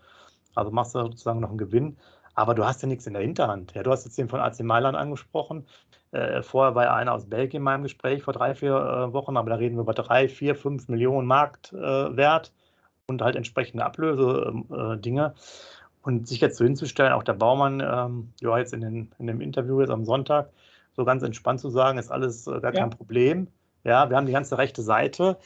Also 0.56 0.72
machst 0.72 0.96
du 0.96 1.00
sozusagen 1.00 1.40
noch 1.40 1.50
einen 1.50 1.58
Gewinn. 1.58 1.98
Aber 2.36 2.56
du 2.56 2.66
hast 2.66 2.82
ja 2.82 2.88
nichts 2.88 3.06
in 3.06 3.14
der 3.14 3.22
Hinterhand. 3.22 3.74
Ja, 3.74 3.84
du 3.84 3.92
hast 3.92 4.06
jetzt 4.06 4.18
den 4.18 4.30
von 4.30 4.40
AC 4.40 4.62
Mailand 4.62 4.98
angesprochen. 4.98 5.68
Äh, 6.12 6.42
vorher 6.42 6.74
war 6.74 6.86
ja 6.86 6.96
einer 6.96 7.14
aus 7.14 7.30
Belgien 7.30 7.62
in 7.62 7.64
meinem 7.64 7.84
Gespräch 7.84 8.24
vor 8.24 8.34
drei, 8.34 8.56
vier 8.56 8.76
äh, 8.76 9.14
Wochen, 9.14 9.38
aber 9.38 9.50
da 9.50 9.58
reden 9.58 9.76
wir 9.76 9.82
über 9.82 9.94
drei, 9.94 10.28
vier, 10.28 10.56
fünf 10.56 10.88
Millionen 10.88 11.28
Marktwert 11.28 12.48
äh, 12.48 13.12
und 13.12 13.22
halt 13.22 13.36
entsprechende 13.36 13.86
Ablöse-Dinge. 13.86 15.26
Ähm, 15.26 15.32
äh, 15.36 15.40
und 16.02 16.28
sich 16.28 16.40
jetzt 16.42 16.58
so 16.58 16.64
hinzustellen, 16.64 17.14
auch 17.14 17.24
der 17.24 17.34
Baumann, 17.34 17.82
ähm, 17.82 18.34
ja, 18.42 18.58
jetzt 18.58 18.74
in, 18.74 18.82
den, 18.82 19.12
in 19.20 19.28
dem 19.28 19.42
Interview 19.42 19.82
jetzt 19.82 19.92
am 19.92 20.06
Sonntag, 20.06 20.50
so 21.00 21.06
ganz 21.06 21.24
entspannt 21.24 21.62
zu 21.62 21.70
sagen, 21.70 21.98
ist 21.98 22.12
alles 22.12 22.46
äh, 22.46 22.60
gar 22.60 22.74
ja. 22.74 22.82
kein 22.82 22.90
Problem. 22.90 23.48
Ja, 23.86 24.10
wir 24.10 24.18
haben 24.18 24.26
die 24.26 24.34
ganze 24.34 24.58
rechte 24.58 24.82
Seite. 24.82 25.38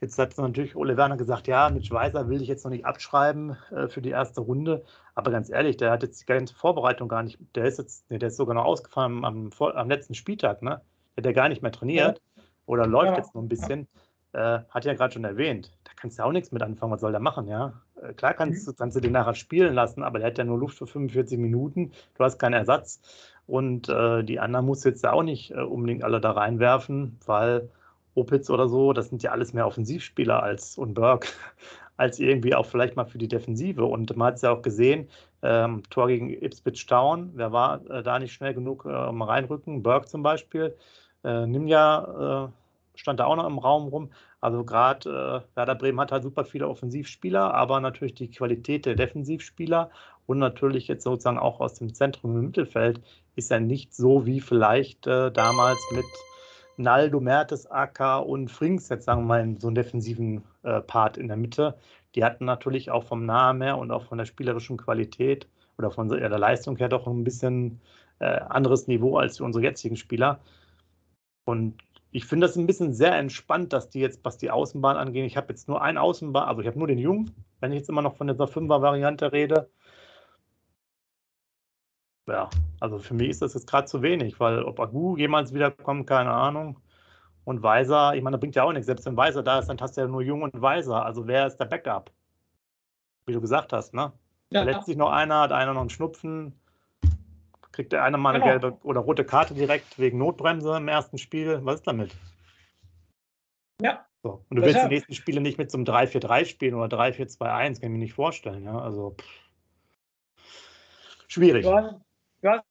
Jetzt 0.00 0.16
hat 0.18 0.38
natürlich 0.38 0.76
Ole 0.76 0.96
Werner 0.96 1.16
gesagt, 1.16 1.48
ja, 1.48 1.68
mit 1.68 1.84
Schweizer 1.84 2.28
will 2.28 2.40
ich 2.40 2.46
jetzt 2.46 2.64
noch 2.64 2.70
nicht 2.70 2.86
abschreiben 2.86 3.56
äh, 3.72 3.88
für 3.88 4.00
die 4.00 4.10
erste 4.10 4.40
Runde. 4.40 4.84
Aber 5.16 5.32
ganz 5.32 5.50
ehrlich, 5.50 5.76
der 5.76 5.90
hat 5.90 6.04
jetzt 6.04 6.22
die 6.22 6.26
ganze 6.26 6.54
Vorbereitung 6.54 7.08
gar 7.08 7.24
nicht, 7.24 7.38
der 7.56 7.64
ist 7.64 7.78
jetzt, 7.78 8.08
nee, 8.08 8.18
der 8.18 8.28
ist 8.28 8.36
sogar 8.36 8.54
noch 8.54 8.64
ausgefallen 8.64 9.24
am, 9.24 9.50
am, 9.58 9.88
letzten 9.90 10.14
Spieltag, 10.14 10.62
ne? 10.62 10.80
Der 11.16 11.22
hat 11.22 11.26
ja 11.26 11.32
gar 11.32 11.48
nicht 11.48 11.60
mehr 11.60 11.72
trainiert 11.72 12.22
oder 12.66 12.86
läuft 12.86 13.10
ja. 13.10 13.16
jetzt 13.16 13.34
noch 13.34 13.42
ein 13.42 13.48
bisschen. 13.48 13.88
Äh, 14.32 14.60
hat 14.70 14.84
ja 14.84 14.94
gerade 14.94 15.12
schon 15.12 15.24
erwähnt. 15.24 15.76
Da 15.82 15.90
kannst 15.96 16.20
du 16.20 16.22
auch 16.22 16.30
nichts 16.30 16.52
mit 16.52 16.62
anfangen. 16.62 16.92
Was 16.92 17.00
soll 17.00 17.10
der 17.10 17.20
machen, 17.20 17.48
ja? 17.48 17.82
Äh, 18.00 18.14
klar 18.14 18.32
kannst, 18.32 18.68
mhm. 18.68 18.76
kannst 18.78 18.96
du 18.96 19.00
den 19.00 19.10
nachher 19.10 19.34
spielen 19.34 19.74
lassen, 19.74 20.04
aber 20.04 20.20
der 20.20 20.28
hat 20.28 20.38
ja 20.38 20.44
nur 20.44 20.56
Luft 20.56 20.78
für 20.78 20.86
45 20.86 21.36
Minuten. 21.36 21.90
Du 22.14 22.22
hast 22.22 22.38
keinen 22.38 22.54
Ersatz. 22.54 23.00
Und 23.46 23.88
äh, 23.88 24.22
die 24.22 24.40
anderen 24.40 24.66
musst 24.66 24.84
du 24.84 24.88
jetzt 24.88 25.06
auch 25.06 25.22
nicht 25.22 25.50
äh, 25.52 25.60
unbedingt 25.60 26.04
alle 26.04 26.20
da 26.20 26.32
reinwerfen, 26.32 27.18
weil 27.26 27.68
Opitz 28.14 28.50
oder 28.50 28.68
so, 28.68 28.92
das 28.92 29.08
sind 29.08 29.22
ja 29.22 29.32
alles 29.32 29.52
mehr 29.52 29.66
Offensivspieler 29.66 30.42
als 30.42 30.78
und 30.78 30.94
Berg, 30.94 31.26
als 31.96 32.18
irgendwie 32.18 32.54
auch 32.54 32.66
vielleicht 32.66 32.96
mal 32.96 33.04
für 33.04 33.18
die 33.18 33.28
Defensive. 33.28 33.84
Und 33.84 34.16
man 34.16 34.28
hat 34.28 34.34
es 34.36 34.42
ja 34.42 34.52
auch 34.52 34.62
gesehen, 34.62 35.08
ähm, 35.42 35.82
Tor 35.90 36.08
gegen 36.08 36.30
Ipswich 36.30 36.86
Town, 36.86 37.30
wer 37.34 37.52
war 37.52 37.84
äh, 37.90 38.02
da 38.02 38.18
nicht 38.18 38.32
schnell 38.32 38.54
genug 38.54 38.84
äh, 38.84 38.88
um 38.88 39.22
reinrücken? 39.22 39.82
Berg 39.82 40.08
zum 40.08 40.22
Beispiel. 40.22 40.76
Äh, 41.24 41.46
Nimja 41.46 42.46
äh, 42.46 42.98
stand 42.98 43.20
da 43.20 43.26
auch 43.26 43.36
noch 43.36 43.46
im 43.46 43.58
Raum 43.58 43.88
rum. 43.88 44.10
Also 44.40 44.64
gerade 44.64 45.44
äh, 45.52 45.56
Werder 45.56 45.74
Bremen 45.74 46.00
hat 46.00 46.12
halt 46.12 46.22
super 46.22 46.44
viele 46.44 46.68
Offensivspieler, 46.68 47.52
aber 47.54 47.80
natürlich 47.80 48.14
die 48.14 48.30
Qualität 48.30 48.86
der 48.86 48.94
Defensivspieler 48.94 49.90
und 50.30 50.38
natürlich 50.38 50.86
jetzt 50.86 51.02
sozusagen 51.02 51.40
auch 51.40 51.58
aus 51.58 51.74
dem 51.74 51.92
Zentrum 51.92 52.36
im 52.36 52.44
Mittelfeld 52.46 53.00
ist 53.34 53.50
ja 53.50 53.58
nicht 53.58 53.92
so 53.92 54.26
wie 54.26 54.40
vielleicht 54.40 55.08
äh, 55.08 55.32
damals 55.32 55.80
mit 55.92 56.04
Naldo, 56.76 57.18
Mertes, 57.18 57.66
Acker 57.66 58.24
und 58.24 58.48
Frings, 58.48 58.88
jetzt 58.90 59.06
sagen 59.06 59.22
wir 59.22 59.26
mal, 59.26 59.40
in 59.40 59.58
so 59.58 59.66
einen 59.66 59.74
defensiven 59.74 60.44
äh, 60.62 60.82
Part 60.82 61.18
in 61.18 61.26
der 61.26 61.36
Mitte. 61.36 61.74
die 62.14 62.22
hatten 62.24 62.44
natürlich 62.44 62.92
auch 62.92 63.02
vom 63.02 63.26
Namen 63.26 63.60
her 63.60 63.76
und 63.76 63.90
auch 63.90 64.04
von 64.04 64.18
der 64.18 64.24
spielerischen 64.24 64.76
Qualität 64.76 65.48
oder 65.78 65.90
von 65.90 66.08
der 66.08 66.38
Leistung 66.38 66.76
her 66.76 66.88
doch 66.88 67.08
ein 67.08 67.24
bisschen 67.24 67.80
äh, 68.20 68.26
anderes 68.26 68.86
Niveau 68.86 69.16
als 69.16 69.40
unsere 69.40 69.64
jetzigen 69.64 69.96
Spieler. 69.96 70.38
Und 71.44 71.74
ich 72.12 72.24
finde 72.24 72.46
das 72.46 72.56
ein 72.56 72.68
bisschen 72.68 72.94
sehr 72.94 73.16
entspannt, 73.16 73.72
dass 73.72 73.90
die 73.90 73.98
jetzt, 73.98 74.24
was 74.24 74.38
die 74.38 74.52
Außenbahn 74.52 74.96
angeht, 74.96 75.26
ich 75.26 75.36
habe 75.36 75.52
jetzt 75.52 75.66
nur 75.66 75.82
einen 75.82 75.98
Außenbahn, 75.98 76.48
also 76.48 76.60
ich 76.60 76.68
habe 76.68 76.78
nur 76.78 76.86
den 76.86 76.98
Jungen, 76.98 77.32
wenn 77.58 77.72
ich 77.72 77.78
jetzt 77.78 77.88
immer 77.88 78.02
noch 78.02 78.14
von 78.14 78.28
dieser 78.28 78.46
Fünfer-Variante 78.46 79.32
rede. 79.32 79.68
Ja, 82.30 82.48
also 82.80 82.98
für 82.98 83.14
mich 83.14 83.30
ist 83.30 83.42
das 83.42 83.54
jetzt 83.54 83.66
gerade 83.66 83.86
zu 83.86 84.02
wenig, 84.02 84.38
weil 84.38 84.62
ob 84.62 84.78
Agu 84.80 85.16
jemals 85.16 85.52
wiederkommt, 85.52 86.06
keine 86.06 86.30
Ahnung. 86.30 86.78
Und 87.44 87.62
Weiser, 87.62 88.14
ich 88.14 88.22
meine, 88.22 88.36
das 88.36 88.40
bringt 88.40 88.54
ja 88.54 88.62
auch 88.62 88.72
nichts. 88.72 88.86
Selbst 88.86 89.06
wenn 89.06 89.16
Weiser 89.16 89.42
da 89.42 89.58
ist, 89.58 89.68
dann 89.68 89.80
hast 89.80 89.96
du 89.96 90.02
ja 90.02 90.06
nur 90.06 90.22
Jung 90.22 90.42
und 90.42 90.60
Weiser. 90.60 91.04
Also 91.04 91.26
wer 91.26 91.46
ist 91.46 91.56
der 91.56 91.64
Backup? 91.64 92.10
Wie 93.26 93.32
du 93.32 93.40
gesagt 93.40 93.72
hast, 93.72 93.94
ne? 93.94 94.12
Ja, 94.50 94.64
Verletzt 94.64 94.86
sich 94.86 94.96
noch 94.96 95.10
einer, 95.10 95.40
hat 95.40 95.52
einer 95.52 95.74
noch 95.74 95.80
einen 95.80 95.90
Schnupfen, 95.90 96.54
kriegt 97.72 97.92
der 97.92 98.04
eine 98.04 98.18
mal 98.18 98.30
eine 98.30 98.40
genau. 98.40 98.50
gelbe 98.50 98.78
oder 98.82 99.00
rote 99.00 99.24
Karte 99.24 99.54
direkt 99.54 99.98
wegen 99.98 100.18
Notbremse 100.18 100.76
im 100.76 100.88
ersten 100.88 101.18
Spiel. 101.18 101.60
Was 101.62 101.76
ist 101.76 101.86
damit? 101.86 102.14
Ja. 103.80 104.04
So. 104.22 104.44
Und 104.50 104.56
du 104.56 104.62
willst 104.62 104.82
die 104.82 104.88
nächsten 104.88 105.14
Spiele 105.14 105.40
nicht 105.40 105.56
mit 105.56 105.70
so 105.70 105.78
einem 105.78 105.86
3-4-3 105.86 106.44
spielen 106.44 106.74
oder 106.74 106.94
3-4-2-1, 106.94 107.38
kann 107.38 107.72
ich 107.72 107.82
mir 107.82 107.98
nicht 107.98 108.12
vorstellen. 108.12 108.64
Ja? 108.64 108.78
Also 108.78 109.16
pff. 109.18 110.44
schwierig. 111.28 111.64
Hast, 111.66 111.94
du 112.42 112.50
hast, 112.50 112.64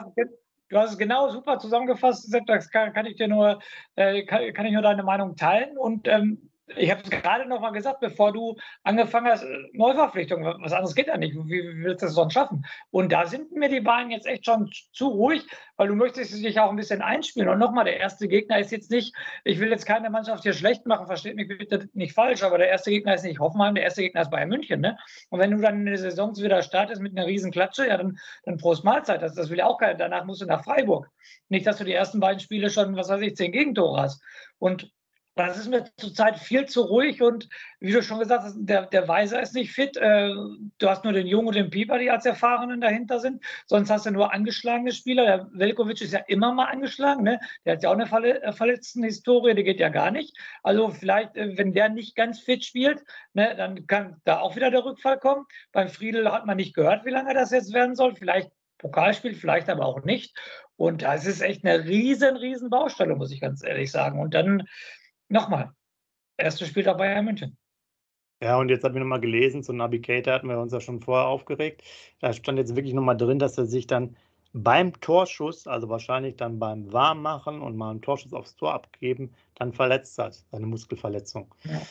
Du 0.70 0.78
hast 0.78 0.92
es 0.92 0.98
genau 1.00 1.30
super 1.30 1.58
zusammengefasst, 1.58 2.30
Sepp. 2.30 2.46
Das 2.46 2.70
kann, 2.70 2.94
kann 2.94 3.08
ich 3.08 3.16
dir 3.16 3.28
nur, 3.28 3.60
äh, 3.96 4.24
kann, 4.26 4.54
kann, 4.54 4.68
ich 4.68 4.74
nur 4.74 4.84
deine 4.84 5.02
Meinung 5.02 5.36
teilen. 5.36 5.78
Und 5.78 6.08
ähm, 6.08 6.49
ich 6.76 6.92
habe 6.92 7.02
es 7.04 7.10
gerade 7.10 7.48
noch 7.48 7.62
mal 7.62 7.72
gesagt, 7.72 8.00
bevor 8.00 8.32
du 8.32 8.56
angefangen 8.84 9.28
hast, 9.28 9.44
äh, 9.44 9.58
Neuverpflichtung, 9.74 10.44
was 10.44 10.74
anderes 10.74 10.96
geht 10.96 11.08
ja 11.08 11.18
nicht. 11.18 11.36
Wie, 11.36 11.84
willst 11.84 12.02
du 12.02 12.08
das 12.08 12.16
sonst 12.16 12.34
schaffen? 12.34 12.66
Und 12.92 13.12
da 13.12 13.26
sind 13.26 13.52
mir 13.52 13.70
die 13.70 13.82
Bayern 13.82 14.12
jetzt 14.12 14.28
echt 14.28 14.46
schon 14.46 14.70
zu 14.94 15.08
ruhig, 15.08 15.46
weil 15.78 15.88
du 15.88 15.96
möchtest 15.96 16.34
dich 16.34 16.60
auch 16.60 16.70
ein 16.70 16.76
bisschen 16.76 17.02
einspielen. 17.02 17.50
Und 17.50 17.60
nochmal, 17.60 17.86
der 17.86 17.98
erste 17.98 18.28
Gegner 18.28 18.60
ist 18.60 18.72
jetzt 18.72 18.92
nicht, 18.92 19.16
ich 19.44 19.60
will 19.60 19.70
jetzt 19.70 19.86
keine 19.86 20.10
Mannschaft 20.10 20.44
hier 20.44 20.54
schlecht 20.54 20.86
machen, 20.86 21.08
versteht 21.08 21.36
mich 21.36 21.48
bitte 21.48 21.90
nicht 21.94 22.14
falsch, 22.14 22.44
aber 22.44 22.58
der 22.58 22.70
erste 22.70 22.92
Gegner 22.92 23.16
ist 23.16 23.24
nicht 23.24 23.40
Hoffenheim, 23.40 23.76
der 23.76 23.84
erste 23.84 24.02
Gegner 24.02 24.22
ist 24.22 24.32
Bayern 24.32 24.50
München. 24.50 24.82
Ne? 24.82 24.98
Und 25.30 25.40
wenn 25.40 25.52
du 25.52 25.58
dann 25.58 25.80
in 25.80 25.86
der 25.86 25.98
Saison 25.98 26.36
wieder 26.38 26.62
startest 26.62 27.02
mit 27.02 27.18
einer 27.18 27.28
riesen 27.28 27.52
Klatsche, 27.52 27.88
ja, 27.88 27.98
dann, 27.98 28.18
dann 28.44 28.58
Prost 28.58 28.84
Mahlzeit. 28.84 29.22
Das, 29.22 29.36
das 29.36 29.50
will 29.50 29.58
ja 29.58 29.66
auch 29.66 29.78
keiner. 29.78 29.96
Danach 29.96 30.26
musst 30.26 30.42
du 30.42 30.46
nach 30.46 30.64
Freiburg. 30.64 31.10
Nicht, 31.50 31.66
dass 31.66 31.78
du 31.78 31.84
die 31.84 31.94
ersten 31.94 32.20
beiden 32.20 32.40
Spiele 32.40 32.70
schon, 32.70 32.96
was 32.96 33.10
weiß 33.10 33.22
ich, 33.22 33.36
zehn 33.36 33.52
Gegentore 33.52 34.02
hast. 34.02 34.22
Und 34.60 34.92
das 35.48 35.58
ist 35.58 35.70
mir 35.70 35.86
zurzeit 35.98 36.38
viel 36.40 36.66
zu 36.66 36.82
ruhig 36.82 37.22
und 37.22 37.50
wie 37.80 37.92
du 37.92 38.02
schon 38.02 38.20
gesagt 38.20 38.44
hast, 38.44 38.58
der, 38.58 38.88
der 38.88 39.08
Weiser 39.08 39.42
ist 39.42 39.54
nicht 39.54 39.72
fit. 39.72 39.96
Äh, 39.98 40.30
du 40.30 40.90
hast 40.90 41.04
nur 41.04 41.14
den 41.14 41.28
Jungen 41.28 41.50
und 41.50 41.56
den 41.56 41.70
Pieper, 41.70 42.00
die 42.00 42.10
als 42.10 42.26
Erfahrenen 42.26 42.82
dahinter 42.82 43.20
sind. 43.20 43.44
Sonst 43.66 43.90
hast 43.90 44.06
du 44.06 44.12
nur 44.12 44.34
angeschlagene 44.34 44.92
Spieler. 44.92 45.26
Der 45.26 45.50
Velkovic 45.52 46.02
ist 46.02 46.14
ja 46.14 46.20
immer 46.28 46.54
mal 46.54 46.66
angeschlagen. 46.66 47.24
Ne? 47.24 47.40
Der 47.66 47.74
hat 47.74 47.84
ja 47.84 47.90
auch 47.90 47.94
eine 47.94 48.08
Verle 48.08 48.42
äh, 48.42 48.52
Verletzten-Historie, 48.52 49.56
die 49.56 49.64
geht 49.64 49.80
ja 49.80 49.90
gar 49.90 50.12
nicht. 50.12 50.36
Also 50.64 50.90
vielleicht, 50.90 51.36
äh, 51.38 51.58
wenn 51.58 51.74
der 51.74 51.90
nicht 51.90 52.16
ganz 52.16 52.40
fit 52.40 52.66
spielt, 52.66 53.04
ne, 53.34 53.56
dann 53.56 53.88
kann 53.88 54.22
da 54.26 54.40
auch 54.40 54.56
wieder 54.56 54.72
der 54.72 54.84
Rückfall 54.84 55.20
kommen. 55.20 55.46
Beim 55.72 55.90
Friedel 55.90 56.32
hat 56.32 56.46
man 56.46 56.58
nicht 56.58 56.76
gehört, 56.76 57.06
wie 57.06 57.12
lange 57.12 57.34
das 57.34 57.52
jetzt 57.52 57.74
werden 57.74 57.96
soll. 57.96 58.16
Vielleicht 58.16 58.52
Pokalspiel, 58.80 59.36
vielleicht 59.36 59.70
aber 59.70 59.86
auch 59.86 60.04
nicht. 60.04 60.36
Und 60.76 61.02
das 61.02 61.26
ist 61.26 61.42
echt 61.42 61.66
eine 61.66 61.86
riesen, 61.86 62.38
riesen 62.38 62.70
Baustelle, 62.70 63.16
muss 63.16 63.32
ich 63.32 63.42
ganz 63.42 63.64
ehrlich 63.64 63.92
sagen. 63.92 64.20
Und 64.20 64.34
dann 64.34 64.64
nochmal, 65.30 65.72
erstes 66.38 66.68
Spiel 66.68 66.84
dabei 66.84 67.10
Bayern 67.10 67.26
München. 67.26 67.58
Ja, 68.42 68.58
und 68.58 68.70
jetzt 68.70 68.84
habe 68.84 68.94
ich 68.94 69.00
nochmal 69.00 69.20
gelesen, 69.20 69.64
zu 69.64 69.74
Navigator 69.74 70.34
hatten 70.34 70.48
wir 70.48 70.60
uns 70.60 70.72
ja 70.72 70.80
schon 70.80 71.02
vorher 71.02 71.28
aufgeregt. 71.28 71.84
Da 72.20 72.32
stand 72.32 72.58
jetzt 72.58 72.76
wirklich 72.76 72.94
nochmal 72.94 73.18
drin, 73.18 73.38
dass 73.38 73.58
er 73.58 73.66
sich 73.66 73.86
dann 73.86 74.16
beim 74.54 75.00
Torschuss, 75.02 75.68
also 75.68 75.90
wahrscheinlich 75.90 76.38
dann 76.38 76.58
beim 76.58 76.92
Warmmachen 76.92 77.62
und 77.62 77.76
mal 77.76 77.92
einen 77.92 78.02
Torschuss 78.02 78.34
aufs 78.34 78.56
Tor 78.56 78.74
abgeben, 78.74 79.34
dann 79.56 79.74
verletzt 79.74 80.18
hat, 80.18 80.34
seine 80.52 80.66
Muskelverletzung. 80.66 81.54
Ja. 81.66 81.82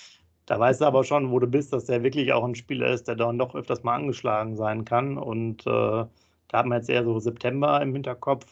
Da 0.46 0.58
weißt 0.58 0.80
du 0.80 0.86
aber 0.86 1.04
schon, 1.04 1.30
wo 1.30 1.38
du 1.38 1.46
bist, 1.46 1.74
dass 1.74 1.84
der 1.84 2.02
wirklich 2.02 2.32
auch 2.32 2.42
ein 2.42 2.54
Spieler 2.54 2.88
ist, 2.88 3.06
der 3.06 3.16
dann 3.16 3.38
doch 3.38 3.54
öfters 3.54 3.82
mal 3.82 3.96
angeschlagen 3.96 4.56
sein 4.56 4.86
kann. 4.86 5.18
Und 5.18 5.66
äh, 5.66 5.70
da 5.70 6.08
haben 6.52 6.70
wir 6.70 6.76
jetzt 6.76 6.88
eher 6.88 7.04
so 7.04 7.18
September 7.18 7.82
im 7.82 7.92
Hinterkopf. 7.92 8.46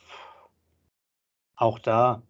Auch 1.57 1.79
da 1.79 2.23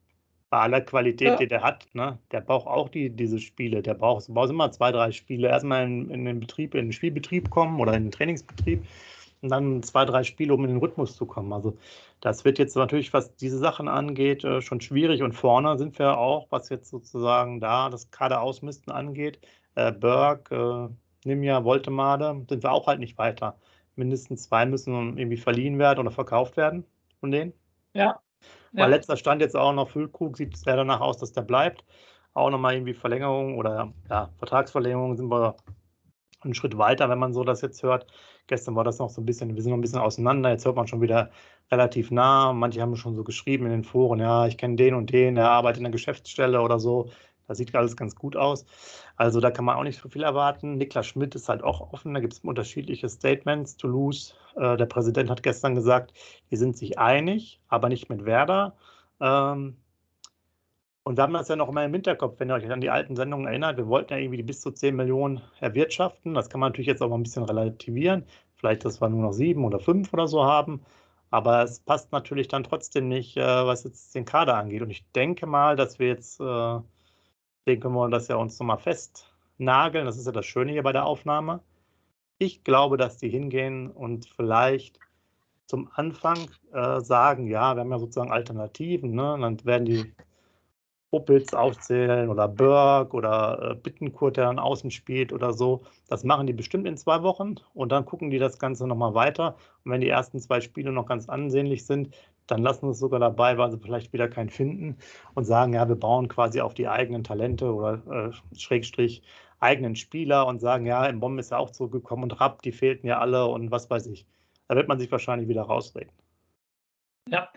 bei 0.49 0.59
aller 0.59 0.81
Qualität, 0.81 1.29
ja. 1.29 1.37
die 1.37 1.49
der 1.49 1.63
hat, 1.63 1.87
ne, 1.93 2.19
der 2.31 2.41
braucht 2.41 2.67
auch 2.67 2.89
die, 2.89 3.11
diese 3.11 3.39
Spiele. 3.39 3.83
Der 3.83 3.95
braucht, 3.95 4.29
braucht 4.29 4.51
immer 4.51 4.71
zwei, 4.71 4.93
drei 4.93 5.11
Spiele. 5.11 5.49
Erstmal 5.49 5.85
in, 5.85 6.11
in, 6.11 6.25
den 6.25 6.41
Betrieb, 6.41 6.75
in 6.75 6.87
den 6.87 6.93
Spielbetrieb 6.93 7.51
kommen 7.51 7.81
oder 7.81 7.95
in 7.95 8.05
den 8.05 8.13
Trainingsbetrieb 8.13 8.87
und 9.43 9.51
dann 9.51 9.83
zwei, 9.83 10.05
drei 10.05 10.23
Spiele, 10.23 10.55
um 10.55 10.65
in 10.65 10.71
den 10.71 10.79
Rhythmus 10.79 11.17
zu 11.17 11.27
kommen. 11.27 11.53
Also 11.53 11.77
das 12.21 12.45
wird 12.45 12.59
jetzt 12.59 12.77
natürlich, 12.77 13.13
was 13.13 13.35
diese 13.37 13.59
Sachen 13.59 13.89
angeht, 13.89 14.45
äh, 14.45 14.63
schon 14.63 14.81
schwierig. 14.81 15.23
Und 15.23 15.33
vorne 15.33 15.79
sind 15.79 15.99
wir 15.99 16.17
auch, 16.19 16.47
was 16.51 16.69
jetzt 16.69 16.91
sozusagen 16.91 17.61
da 17.61 17.91
das 17.91 18.11
Kader 18.11 18.41
ausmisten 18.41 18.93
angeht. 18.93 19.41
Äh, 19.75 19.93
Berg, 19.93 20.51
äh, 20.53 20.89
Nimja, 21.25 21.65
Voltemade, 21.65 22.45
sind 22.49 22.63
wir 22.63 22.73
auch 22.73 22.87
halt 22.87 23.01
nicht 23.01 23.19
weiter. 23.19 23.59
Mindestens 23.97 24.45
zwei 24.45 24.65
müssen 24.67 25.19
irgendwie 25.19 25.37
verliehen 25.39 25.79
werden 25.79 26.01
oder 26.01 26.11
verkauft 26.11 26.57
werden 26.57 26.85
von 27.21 27.31
denen. 27.31 27.53
Ja, 27.95 28.21
ja. 28.73 28.83
Weil 28.83 28.91
letzter 28.91 29.17
Stand 29.17 29.41
jetzt 29.41 29.57
auch 29.57 29.73
noch 29.73 29.89
Füllkrug 29.89 30.37
sieht 30.37 30.55
es 30.55 30.61
sehr 30.63 30.77
danach 30.77 31.01
aus, 31.01 31.19
dass 31.19 31.33
der 31.33 31.43
bleibt. 31.43 31.85
Auch 32.35 32.51
nochmal 32.51 32.75
irgendwie 32.75 32.95
Verlängerung 32.95 33.57
oder 33.57 33.93
ja, 34.11 34.31
Vertragsverlängerung 34.39 35.17
sind 35.17 35.31
wir 35.31 35.57
einen 36.43 36.55
Schritt 36.55 36.77
weiter, 36.77 37.09
wenn 37.09 37.19
man 37.19 37.33
so 37.33 37.45
das 37.45 37.63
jetzt 37.63 37.83
hört. 37.83 38.07
Gestern 38.47 38.77
war 38.77 38.85
das 38.85 38.99
noch 38.99 39.11
so 39.11 39.21
ein 39.21 39.27
bisschen, 39.27 39.55
wir 39.55 39.63
sind 39.63 39.71
noch 39.71 39.79
ein 39.79 39.83
bisschen 39.83 39.99
auseinander. 39.99 40.51
Jetzt 40.51 40.65
hört 40.65 40.77
man 40.77 40.87
schon 40.87 41.01
wieder 41.01 41.31
relativ 41.71 42.11
nah. 42.11 42.53
Manche 42.53 42.81
haben 42.81 42.95
schon 42.97 43.15
so 43.15 43.25
geschrieben 43.25 43.67
in 43.67 43.73
den 43.73 43.85
Foren, 43.85 44.21
ja, 44.21 44.47
ich 44.47 44.57
kenne 44.59 44.77
den 44.77 44.95
und 44.95 45.11
den, 45.11 45.35
der 45.35 45.51
arbeitet 45.51 45.79
in 45.79 45.85
der 45.85 45.93
Geschäftsstelle 45.93 46.61
oder 46.61 46.79
so. 46.79 47.11
Das 47.47 47.59
sieht 47.59 47.75
alles 47.75 47.97
ganz 47.97 48.15
gut 48.15 48.37
aus. 48.37 48.67
Also 49.17 49.41
da 49.41 49.51
kann 49.51 49.65
man 49.65 49.77
auch 49.77 49.83
nicht 49.83 50.01
so 50.01 50.09
viel 50.09 50.23
erwarten. 50.23 50.77
Niklas 50.77 51.07
Schmidt 51.07 51.35
ist 51.35 51.49
halt 51.49 51.63
auch 51.63 51.93
offen. 51.93 52.15
Da 52.15 52.21
gibt 52.21 52.33
es 52.33 52.41
unterschiedliche 52.41 53.09
Statements. 53.09 53.77
Toulouse, 53.77 54.35
äh, 54.57 54.77
der 54.77 54.87
Präsident 54.87 55.31
hat 55.31 55.43
gestern 55.43 55.75
gesagt, 55.75 56.13
die 56.51 56.57
sind 56.57 56.77
sich 56.77 56.99
einig, 56.99 57.61
aber 57.69 57.89
nicht 57.89 58.09
mit 58.09 58.25
Werder. 58.25 58.77
Ähm, 59.21 59.77
und 61.05 61.17
wir 61.17 61.23
haben 61.23 61.35
das 61.35 61.47
ja 61.47 61.55
noch 61.55 61.69
immer 61.69 61.85
im 61.85 61.93
Hinterkopf, 61.93 62.41
wenn 62.41 62.51
ihr 62.51 62.55
euch 62.55 62.69
an 62.69 62.81
die 62.81 62.91
alten 62.91 63.15
Sendungen 63.15 63.47
erinnert. 63.47 63.77
Wir 63.77 63.87
wollten 63.87 64.13
ja 64.13 64.19
irgendwie 64.19 64.43
bis 64.43 64.61
zu 64.61 64.73
10 64.73 64.97
Millionen 64.97 65.41
erwirtschaften. 65.61 66.35
Das 66.35 66.51
kann 66.51 66.59
man 66.59 66.71
natürlich 66.71 66.89
jetzt 66.89 67.01
auch 67.01 67.09
mal 67.09 67.17
ein 67.17 67.23
bisschen 67.23 67.45
relativieren. 67.45 68.25
Vielleicht, 68.57 68.85
dass 68.85 69.01
wir 69.01 69.09
nur 69.09 69.23
noch 69.23 69.33
sieben 69.33 69.65
oder 69.65 69.79
fünf 69.79 70.13
oder 70.13 70.27
so 70.27 70.45
haben. 70.45 70.83
Aber 71.31 71.63
es 71.63 71.79
passt 71.79 72.11
natürlich 72.11 72.49
dann 72.49 72.65
trotzdem 72.65 73.07
nicht, 73.07 73.37
äh, 73.37 73.41
was 73.41 73.85
jetzt 73.85 74.17
den 74.17 74.25
Kader 74.25 74.57
angeht. 74.57 74.83
Und 74.83 74.91
ich 74.91 75.05
denke 75.13 75.47
mal, 75.47 75.77
dass 75.77 76.01
wir 76.01 76.09
jetzt 76.09 76.41
äh, 76.41 76.81
den 77.67 77.81
können 77.81 77.95
wir 77.95 78.09
das 78.09 78.29
ja 78.29 78.37
uns 78.37 78.59
nochmal 78.59 78.79
festnageln. 78.79 80.07
Das 80.07 80.17
ist 80.17 80.27
ja 80.27 80.33
das 80.33 80.47
Schöne 80.47 80.73
hier 80.73 80.83
bei 80.83 80.93
der 80.93 81.07
Aufnahme. 81.07 81.61
Ich 82.39 82.65
glaube, 82.65 82.97
dass 82.97 83.19
die 83.19 83.29
hingehen 83.29 83.91
und 83.91 84.27
vielleicht 84.27 85.01
zum 85.67 85.91
Anfang 85.95 86.39
äh, 86.73 87.01
sagen, 87.01 87.49
ja, 87.49 87.75
wir 87.75 87.81
haben 87.81 87.91
ja 87.91 87.99
sozusagen 87.99 88.31
Alternativen. 88.31 89.13
Ne? 89.13 89.35
Und 89.35 89.41
dann 89.43 89.65
werden 89.65 89.85
die 89.85 90.15
Opitz 91.11 91.55
aufzählen 91.55 92.29
oder 92.29 92.47
Berg 92.47 93.15
oder 93.15 93.71
äh, 93.71 93.75
Bittenkurt, 93.75 94.37
der 94.37 94.47
dann 94.47 94.59
außen 94.59 94.91
spielt 94.91 95.33
oder 95.33 95.53
so. 95.53 95.83
Das 96.09 96.25
machen 96.25 96.47
die 96.47 96.53
bestimmt 96.53 96.87
in 96.87 96.97
zwei 96.97 97.23
Wochen 97.23 97.57
und 97.75 97.91
dann 97.91 98.05
gucken 98.05 98.31
die 98.31 98.39
das 98.39 98.59
Ganze 98.59 98.87
nochmal 98.87 99.15
weiter. 99.15 99.57
Und 99.85 99.93
wenn 99.93 100.01
die 100.01 100.09
ersten 100.09 100.41
zwei 100.41 100.61
Spiele 100.61 100.93
noch 100.93 101.07
ganz 101.07 101.29
ansehnlich 101.29 101.87
sind, 101.87 102.15
dann 102.47 102.63
lassen 102.63 102.83
wir 102.83 102.91
es 102.91 102.99
sogar 102.99 103.21
dabei, 103.21 103.59
weil 103.59 103.71
sie 103.71 103.79
vielleicht 103.79 104.13
wieder 104.13 104.29
keinen 104.29 104.51
finden 104.51 104.97
und 105.35 105.45
sagen, 105.45 105.73
ja, 105.75 105.89
wir 105.89 105.97
bauen 105.97 106.29
quasi 106.29 106.61
auf 106.61 106.75
die 106.75 106.89
eigenen 106.89 107.25
Talente 107.25 107.73
oder 107.73 108.03
äh, 108.11 108.57
Schrägstrich 108.57 109.23
eigenen 109.61 109.97
Spieler 109.97 110.47
und 110.47 110.61
sagen, 110.61 110.87
ja, 110.87 111.07
im 111.07 111.21
Bomben 111.21 111.39
ist 111.39 111.51
ja 111.51 111.59
auch 111.59 111.71
zurückgekommen 111.71 112.25
und 112.25 112.41
Rapp, 112.41 112.63
die 112.63 112.73
fehlten 112.73 113.07
ja 113.07 113.19
alle 113.19 113.47
und 113.47 113.71
was 113.71 113.89
weiß 113.89 114.07
ich. 114.07 114.27
Da 114.69 114.77
wird 114.77 114.89
man 114.89 114.99
sich 114.99 115.11
wahrscheinlich 115.11 115.49
wieder 115.49 115.63
rausreden. 115.63 116.13
Ja, 117.29 117.49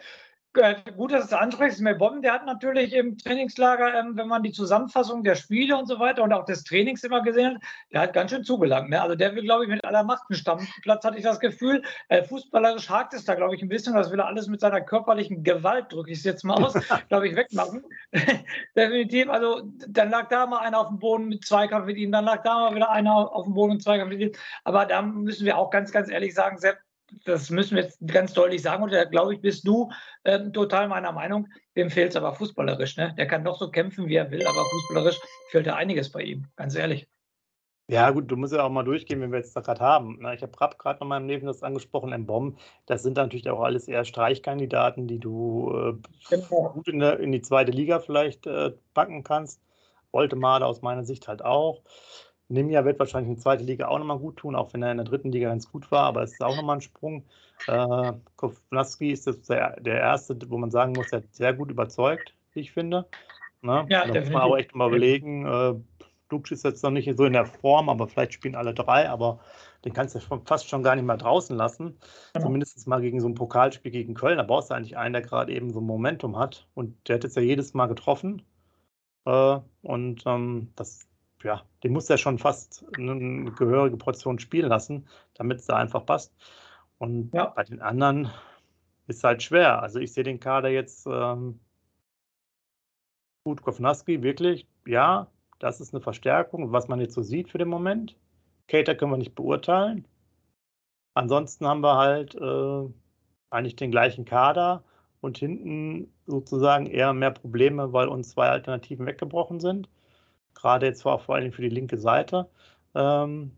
gut, 0.54 1.12
dass 1.12 1.30
du 1.30 1.36
es 1.36 1.42
ansprichst. 1.42 1.84
Bomben, 1.98 2.22
der 2.22 2.34
hat 2.34 2.46
natürlich 2.46 2.94
im 2.94 3.18
Trainingslager, 3.18 3.94
ähm, 4.00 4.18
wenn 4.18 4.28
man 4.28 4.44
die 4.44 4.52
Zusammenfassung 4.52 5.24
der 5.24 5.36
Spiele 5.36 5.78
und 5.78 5.88
so 5.88 6.00
weiter 6.00 6.24
und 6.24 6.34
auch 6.34 6.46
des 6.46 6.64
Trainings 6.64 7.04
immer 7.04 7.22
gesehen 7.22 7.56
hat, 7.56 7.62
der 7.92 8.02
hat 8.02 8.14
ganz 8.14 8.32
schön 8.32 8.44
zugelangt. 8.44 8.90
Ne? 8.90 9.02
Also 9.02 9.16
der 9.16 9.36
will, 9.36 9.44
glaube 9.44 9.64
ich, 9.64 9.70
mit 9.70 9.84
aller 9.84 10.04
Macht 10.04 10.24
einen 10.30 10.38
Stammplatz, 10.38 11.04
hatte 11.04 11.18
ich 11.18 11.24
das 11.24 11.40
Gefühl. 11.40 11.84
Äh, 12.08 12.24
fußballerisch 12.24 12.90
hakt 12.90 13.14
es 13.14 13.26
da, 13.26 13.36
glaube 13.36 13.56
ich, 13.56 13.62
ein 13.62 13.70
bisschen. 13.70 13.94
Das 13.94 14.12
will 14.12 14.20
er 14.20 14.28
alles 14.28 14.48
mit 14.48 14.60
seiner 14.60 14.82
körperlichen 14.82 15.44
Gewalt, 15.44 15.92
drücke 15.92 16.12
ich 16.12 16.20
es 16.20 16.24
jetzt 16.24 16.44
mal 16.44 16.56
aus, 16.64 16.74
glaube 17.10 17.28
ich, 17.28 17.36
wegmachen. 17.36 17.84
Definitiv. 18.76 19.30
Also 19.30 19.62
dann 19.88 20.10
lag 20.10 20.30
da 20.30 20.46
mal 20.48 20.60
einer 20.60 20.80
auf 20.80 20.88
dem 20.88 21.00
Boden 21.00 21.30
mit 21.30 21.46
Zweikampf 21.46 21.86
mit 21.86 21.98
ihm, 21.98 22.12
dann 22.12 22.26
lag 22.26 22.44
da 22.44 22.70
mal 22.70 22.76
wieder 22.76 22.90
einer 22.90 23.14
auf 23.16 23.46
dem 23.46 23.54
Boden 23.54 23.74
mit 23.74 23.84
Zweikampf 23.84 24.10
mit 24.10 24.20
ihm. 24.20 24.32
Aber 24.64 24.86
da 24.86 25.02
müssen 25.02 25.46
wir 25.46 25.58
auch 25.58 25.70
ganz, 25.70 25.92
ganz 25.92 26.10
ehrlich 26.10 26.34
sagen, 26.34 26.58
Sepp, 26.58 26.80
das 27.26 27.50
müssen 27.50 27.76
wir 27.76 27.84
jetzt 27.84 28.00
ganz 28.06 28.34
deutlich 28.34 28.62
sagen. 28.62 28.84
Und 28.84 28.94
da 28.94 29.04
glaube 29.06 29.36
ich, 29.36 29.42
bist 29.42 29.68
du 29.68 29.92
ähm, 30.26 30.54
total 30.54 30.88
meiner 30.88 31.12
Meinung. 31.12 31.48
Dem 31.76 31.90
fehlt 31.90 32.12
es 32.12 32.16
aber 32.16 32.34
fußballerisch. 32.34 32.98
Ne? 32.98 33.14
Der 33.18 33.28
kann 33.28 33.44
doch 33.44 33.58
so 33.58 33.70
kämpfen, 33.72 34.08
wie 34.08 34.16
er 34.16 34.32
will, 34.32 34.46
aber 34.46 34.66
fußballerisch 34.66 35.20
fehlt 35.52 35.68
da 35.68 35.76
einiges 35.76 36.12
bei 36.12 36.22
ihm, 36.22 36.46
ganz 36.56 36.76
ehrlich. 36.76 37.08
Ja, 37.90 38.12
gut, 38.12 38.30
du 38.30 38.36
musst 38.36 38.54
ja 38.54 38.64
auch 38.64 38.70
mal 38.70 38.84
durchgehen, 38.84 39.20
wenn 39.20 39.32
wir 39.32 39.40
jetzt 39.40 39.56
da 39.56 39.62
gerade 39.62 39.82
haben. 39.82 40.20
Ich 40.36 40.44
habe 40.44 40.62
Rapp 40.62 40.78
gerade 40.78 41.00
noch 41.00 41.08
mal 41.08 41.18
im 41.18 41.28
Leben 41.28 41.48
das 41.48 41.64
angesprochen, 41.64 42.14
M-Bomb. 42.14 42.60
Das 42.86 43.02
sind 43.02 43.18
natürlich 43.18 43.50
auch 43.50 43.62
alles 43.62 43.88
eher 43.88 44.06
Streichkandidaten, 44.06 45.08
die 45.08 45.18
du 45.18 45.74
äh, 45.74 45.94
genau. 46.30 46.70
gut 46.70 46.88
in, 46.88 47.00
der, 47.00 47.20
in, 47.20 47.32
die 47.32 47.42
zweite 47.42 47.72
Liga 47.72 48.00
vielleicht 48.00 48.46
äh, 48.46 48.74
packen 48.94 49.24
kannst. 49.24 49.60
Woltemade 50.12 50.68
aus 50.68 50.84
meiner 50.84 51.04
Sicht 51.04 51.28
halt 51.28 51.44
auch. 51.44 51.82
Nimja 52.50 52.84
wird 52.84 53.00
wahrscheinlich 53.00 53.30
in 53.30 53.36
der 53.36 53.44
zweiten 53.44 53.66
Liga 53.66 53.88
auch 53.88 54.00
nochmal 54.00 54.20
gut 54.20 54.38
tun, 54.38 54.56
auch 54.56 54.74
wenn 54.74 54.84
er 54.84 54.92
in 54.92 54.98
der 54.98 55.06
dritten 55.06 55.32
Liga 55.32 55.50
ganz 55.50 55.72
gut 55.72 55.90
war, 55.92 56.04
aber 56.04 56.24
es 56.24 56.34
ist 56.34 56.44
auch 56.44 56.56
nochmal 56.56 56.78
ein 56.78 56.82
Sprung. 56.82 57.24
Äh, 57.68 58.14
Kovnaski 58.36 59.12
ist 59.12 59.28
das 59.28 59.42
der, 59.44 59.80
der 59.80 60.00
erste, 60.00 60.38
wo 60.50 60.58
man 60.58 60.72
sagen 60.72 60.94
muss, 60.94 61.12
er 61.12 61.20
hat 61.20 61.34
sehr 61.34 61.54
gut 61.54 61.70
überzeugt, 61.70 62.34
wie 62.54 62.62
ich 62.62 62.72
finde. 62.72 63.06
Ne? 63.62 63.86
Ja, 63.90 64.08
da 64.08 64.20
muss 64.20 64.30
man 64.30 64.42
auch 64.42 64.58
echt 64.58 64.74
mal 64.76 64.88
überlegen, 64.88 65.46
äh, 65.46 65.76
Dubsch 66.30 66.52
ist 66.52 66.64
jetzt 66.64 66.84
noch 66.84 66.92
nicht 66.92 67.12
so 67.18 67.26
in 67.26 67.34
der 67.34 67.46
Form, 67.46 67.90
aber 67.90 68.08
vielleicht 68.08 68.34
spielen 68.34 68.56
alle 68.56 68.74
drei, 68.74 69.10
aber 69.10 69.40
den 69.84 69.94
kannst 69.94 70.16
du 70.16 70.20
fast 70.46 70.70
schon 70.70 70.84
gar 70.84 70.96
nicht 70.96 71.06
mehr 71.06 71.18
draußen 71.18 71.56
lassen. 71.56 71.98
Genau. 72.34 72.46
Zumindest 72.46 72.88
mal 72.88 73.02
gegen 73.02 73.20
so 73.20 73.28
ein 73.28 73.34
Pokalspiel 73.34 73.92
gegen 73.92 74.14
Köln. 74.14 74.38
Da 74.38 74.44
brauchst 74.44 74.70
du 74.70 74.76
eigentlich 74.76 74.98
einen, 74.98 75.14
der 75.14 75.22
gerade 75.22 75.52
eben 75.52 75.72
so 75.72 75.80
ein 75.80 75.86
Momentum 75.86 76.38
hat. 76.38 76.68
Und 76.76 76.96
der 77.08 77.16
hat 77.16 77.24
jetzt 77.24 77.36
ja 77.36 77.42
jedes 77.42 77.74
Mal 77.74 77.88
getroffen. 77.88 78.44
Äh, 79.26 79.60
und 79.82 80.24
ähm, 80.26 80.72
das, 80.76 81.09
ja, 81.44 81.64
den 81.84 81.94
muss 81.94 82.10
er 82.10 82.18
schon 82.18 82.38
fast 82.38 82.86
eine 82.98 83.52
gehörige 83.52 83.98
Portion 83.98 84.40
spielen 84.40 84.70
lassen, 84.70 85.08
damit 85.36 85.60
es 85.60 85.66
da 85.66 85.76
einfach 85.78 86.06
passt. 86.06 86.34
Und 86.98 87.34
ja. 87.34 87.46
bei 87.48 87.64
den 87.64 87.82
anderen 87.82 88.26
ist 89.08 89.18
es 89.18 89.24
halt 89.24 89.42
schwer. 89.44 89.82
Also 89.82 90.00
ich 90.00 90.14
sehe 90.14 90.24
den 90.24 90.40
Kader 90.40 90.70
jetzt 90.70 91.08
ähm, 91.08 91.60
gut, 93.44 93.62
Kovnaski, 93.62 94.22
wirklich, 94.22 94.68
ja, 94.86 95.28
das 95.60 95.82
ist 95.82 95.94
eine 95.94 96.02
Verstärkung, 96.02 96.72
was 96.72 96.88
man 96.88 97.00
jetzt 97.00 97.14
so 97.14 97.22
sieht 97.22 97.50
für 97.50 97.58
den 97.58 97.70
Moment. 97.70 98.16
Cater 98.68 98.96
können 98.96 99.12
wir 99.12 99.18
nicht 99.18 99.36
beurteilen. 99.36 100.08
Ansonsten 101.16 101.68
haben 101.68 101.82
wir 101.82 101.98
halt 101.98 102.36
äh, 102.36 102.90
eigentlich 103.50 103.76
den 103.76 103.92
gleichen 103.92 104.26
Kader 104.26 104.84
und 105.22 105.38
hinten 105.38 106.14
sozusagen 106.28 106.86
eher 106.86 107.14
mehr 107.14 107.32
Probleme, 107.32 107.92
weil 107.92 108.08
uns 108.08 108.30
zwei 108.30 108.48
Alternativen 108.48 109.06
weggebrochen 109.06 109.60
sind. 109.60 109.90
Gerade 110.62 110.88
jetzt 110.88 111.06
war 111.06 111.20
vor 111.20 111.36
allem 111.36 111.52
für 111.52 111.62
die 111.62 111.70
linke 111.70 111.98
Seite. 111.98 112.50
Ähm, 112.96 113.52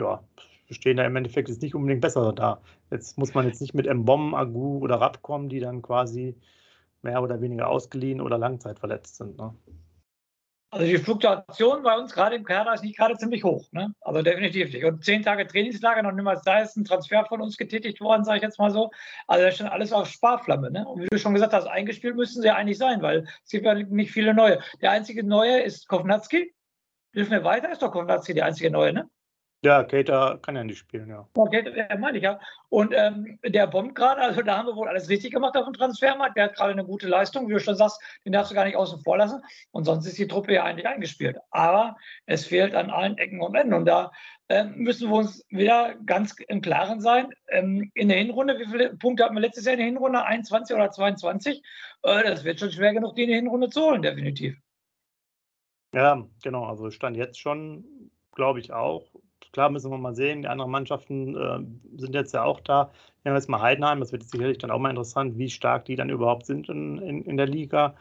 ja, 0.00 0.22
stehen 0.70 0.96
da 0.96 1.04
im 1.04 1.16
Endeffekt 1.16 1.48
jetzt 1.48 1.62
nicht 1.62 1.74
unbedingt 1.74 2.00
besser 2.00 2.32
da. 2.32 2.60
Jetzt 2.90 3.18
muss 3.18 3.34
man 3.34 3.46
jetzt 3.46 3.60
nicht 3.60 3.74
mit 3.74 3.92
Mbom, 3.92 4.34
Agu 4.34 4.78
oder 4.78 5.00
Rapp 5.00 5.22
kommen, 5.22 5.48
die 5.48 5.60
dann 5.60 5.82
quasi 5.82 6.36
mehr 7.02 7.22
oder 7.22 7.40
weniger 7.40 7.68
ausgeliehen 7.68 8.20
oder 8.20 8.38
langzeitverletzt 8.38 9.16
sind. 9.16 9.38
Ne? 9.38 9.54
Also 10.70 10.84
die 10.84 10.98
Fluktuation 10.98 11.82
bei 11.82 11.96
uns 11.96 12.12
gerade 12.12 12.36
im 12.36 12.44
Kader 12.44 12.74
ist 12.74 12.84
nicht 12.84 12.98
gerade 12.98 13.16
ziemlich 13.16 13.42
hoch. 13.42 13.72
Ne? 13.72 13.94
Also 14.02 14.20
definitiv 14.20 14.70
nicht. 14.70 14.84
Und 14.84 15.02
zehn 15.02 15.22
Tage 15.22 15.46
Trainingslager, 15.46 16.02
noch 16.02 16.12
niemals 16.12 16.42
da 16.42 16.60
ist 16.60 16.76
ein 16.76 16.84
Transfer 16.84 17.24
von 17.24 17.40
uns 17.40 17.56
getätigt 17.56 18.00
worden, 18.02 18.24
sage 18.24 18.38
ich 18.38 18.42
jetzt 18.42 18.58
mal 18.58 18.70
so. 18.70 18.90
Also 19.26 19.44
das 19.44 19.54
ist 19.54 19.58
schon 19.58 19.68
alles 19.68 19.92
auf 19.94 20.08
Sparflamme. 20.08 20.70
Ne? 20.70 20.86
Und 20.86 21.02
wie 21.02 21.08
du 21.10 21.18
schon 21.18 21.32
gesagt 21.32 21.54
hast, 21.54 21.66
eingespielt 21.66 22.16
müssen 22.16 22.42
sie 22.42 22.48
ja 22.48 22.56
eigentlich 22.56 22.76
sein, 22.76 23.00
weil 23.00 23.26
es 23.44 23.50
gibt 23.50 23.64
ja 23.64 23.74
nicht 23.74 24.12
viele 24.12 24.34
neue. 24.34 24.60
Der 24.82 24.90
einzige 24.90 25.24
neue 25.24 25.62
ist 25.62 25.88
Kovnatski. 25.88 26.54
Hilf 27.14 27.30
mir 27.30 27.44
weiter, 27.44 27.72
ist 27.72 27.80
doch 27.80 27.90
Kovnatski 27.90 28.34
der 28.34 28.44
einzige 28.44 28.70
neue, 28.70 28.92
ne? 28.92 29.08
Ja, 29.64 29.82
Kater 29.82 30.38
kann 30.40 30.54
ja 30.54 30.62
nicht 30.62 30.78
spielen, 30.78 31.08
ja. 31.08 31.28
Okay, 31.34 31.64
ja, 31.74 31.96
meine 31.98 32.18
ich 32.18 32.22
ja. 32.22 32.38
Und 32.68 32.94
ähm, 32.94 33.40
der 33.44 33.66
bombt 33.66 33.96
gerade, 33.96 34.20
also 34.20 34.40
da 34.42 34.56
haben 34.56 34.68
wir 34.68 34.76
wohl 34.76 34.86
alles 34.86 35.08
richtig 35.08 35.32
gemacht 35.32 35.56
auf 35.56 35.64
dem 35.64 35.74
Transfermarkt. 35.74 36.36
Der 36.36 36.44
hat 36.44 36.54
gerade 36.54 36.72
eine 36.72 36.84
gute 36.84 37.08
Leistung, 37.08 37.48
wie 37.48 37.54
du 37.54 37.58
schon 37.58 37.74
sagst, 37.74 38.00
den 38.24 38.32
darfst 38.32 38.52
du 38.52 38.54
gar 38.54 38.66
nicht 38.66 38.76
außen 38.76 39.00
vor 39.02 39.16
lassen. 39.16 39.42
Und 39.72 39.82
sonst 39.82 40.06
ist 40.06 40.16
die 40.16 40.28
Truppe 40.28 40.54
ja 40.54 40.62
eigentlich 40.62 40.86
eingespielt. 40.86 41.38
Aber 41.50 41.96
es 42.26 42.46
fehlt 42.46 42.72
an 42.76 42.90
allen 42.90 43.18
Ecken 43.18 43.40
und 43.40 43.56
Enden. 43.56 43.74
Und 43.74 43.86
da 43.86 44.12
ähm, 44.48 44.74
müssen 44.76 45.10
wir 45.10 45.16
uns 45.16 45.44
wieder 45.48 45.96
ganz 46.06 46.36
im 46.46 46.60
Klaren 46.60 47.00
sein. 47.00 47.30
Ähm, 47.48 47.90
in 47.94 48.08
der 48.10 48.18
Hinrunde, 48.18 48.60
wie 48.60 48.66
viele 48.66 48.96
Punkte 48.96 49.24
hatten 49.24 49.34
wir 49.34 49.40
letztes 49.40 49.64
Jahr 49.64 49.72
in 49.72 49.80
der 49.80 49.86
Hinrunde? 49.86 50.24
21 50.24 50.76
oder 50.76 50.92
22? 50.92 51.64
Äh, 52.04 52.22
das 52.22 52.44
wird 52.44 52.60
schon 52.60 52.70
schwer 52.70 52.94
genug, 52.94 53.16
die 53.16 53.24
in 53.24 53.30
der 53.30 53.38
Hinrunde 53.38 53.70
zu 53.70 53.82
holen, 53.82 54.02
definitiv. 54.02 54.56
Ja, 55.92 56.24
genau. 56.44 56.66
Also 56.66 56.92
stand 56.92 57.16
jetzt 57.16 57.40
schon, 57.40 58.12
glaube 58.36 58.60
ich 58.60 58.72
auch 58.72 59.10
klar 59.52 59.70
müssen 59.70 59.90
wir 59.90 59.98
mal 59.98 60.14
sehen, 60.14 60.42
die 60.42 60.48
anderen 60.48 60.70
Mannschaften 60.70 61.36
äh, 61.36 61.98
sind 61.98 62.14
jetzt 62.14 62.32
ja 62.34 62.44
auch 62.44 62.60
da. 62.60 62.90
Nehmen 63.24 63.34
wir 63.34 63.38
jetzt 63.38 63.48
mal 63.48 63.60
Heidenheim, 63.60 64.00
das 64.00 64.12
wird 64.12 64.24
sicherlich 64.24 64.58
dann 64.58 64.70
auch 64.70 64.78
mal 64.78 64.90
interessant, 64.90 65.38
wie 65.38 65.50
stark 65.50 65.84
die 65.84 65.96
dann 65.96 66.10
überhaupt 66.10 66.46
sind 66.46 66.68
in, 66.68 66.98
in, 66.98 67.22
in 67.22 67.36
der 67.36 67.46
Liga. 67.46 67.94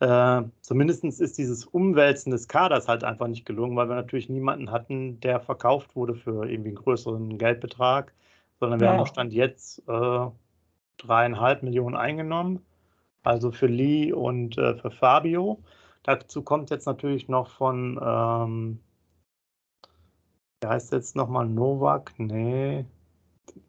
Äh, 0.00 0.42
zumindest 0.60 1.04
ist 1.04 1.38
dieses 1.38 1.64
Umwälzen 1.64 2.30
des 2.32 2.48
Kaders 2.48 2.88
halt 2.88 3.04
einfach 3.04 3.28
nicht 3.28 3.46
gelungen, 3.46 3.76
weil 3.76 3.88
wir 3.88 3.94
natürlich 3.94 4.28
niemanden 4.28 4.70
hatten, 4.70 5.20
der 5.20 5.40
verkauft 5.40 5.94
wurde 5.94 6.14
für 6.14 6.48
irgendwie 6.48 6.70
einen 6.70 6.76
größeren 6.76 7.38
Geldbetrag, 7.38 8.12
sondern 8.60 8.80
wir 8.80 8.88
ja. 8.88 8.96
haben 8.96 9.06
Stand 9.06 9.32
jetzt 9.32 9.82
äh, 9.88 10.26
dreieinhalb 10.98 11.62
Millionen 11.62 11.96
eingenommen, 11.96 12.60
also 13.22 13.50
für 13.50 13.66
Lee 13.66 14.12
und 14.12 14.58
äh, 14.58 14.74
für 14.74 14.90
Fabio. 14.90 15.62
Dazu 16.02 16.42
kommt 16.42 16.70
jetzt 16.70 16.86
natürlich 16.86 17.28
noch 17.28 17.48
von 17.48 17.98
ähm, 18.02 18.80
der 20.64 20.70
heißt 20.70 20.92
jetzt 20.92 21.14
nochmal 21.14 21.46
Novak? 21.46 22.14
Nee. 22.16 22.86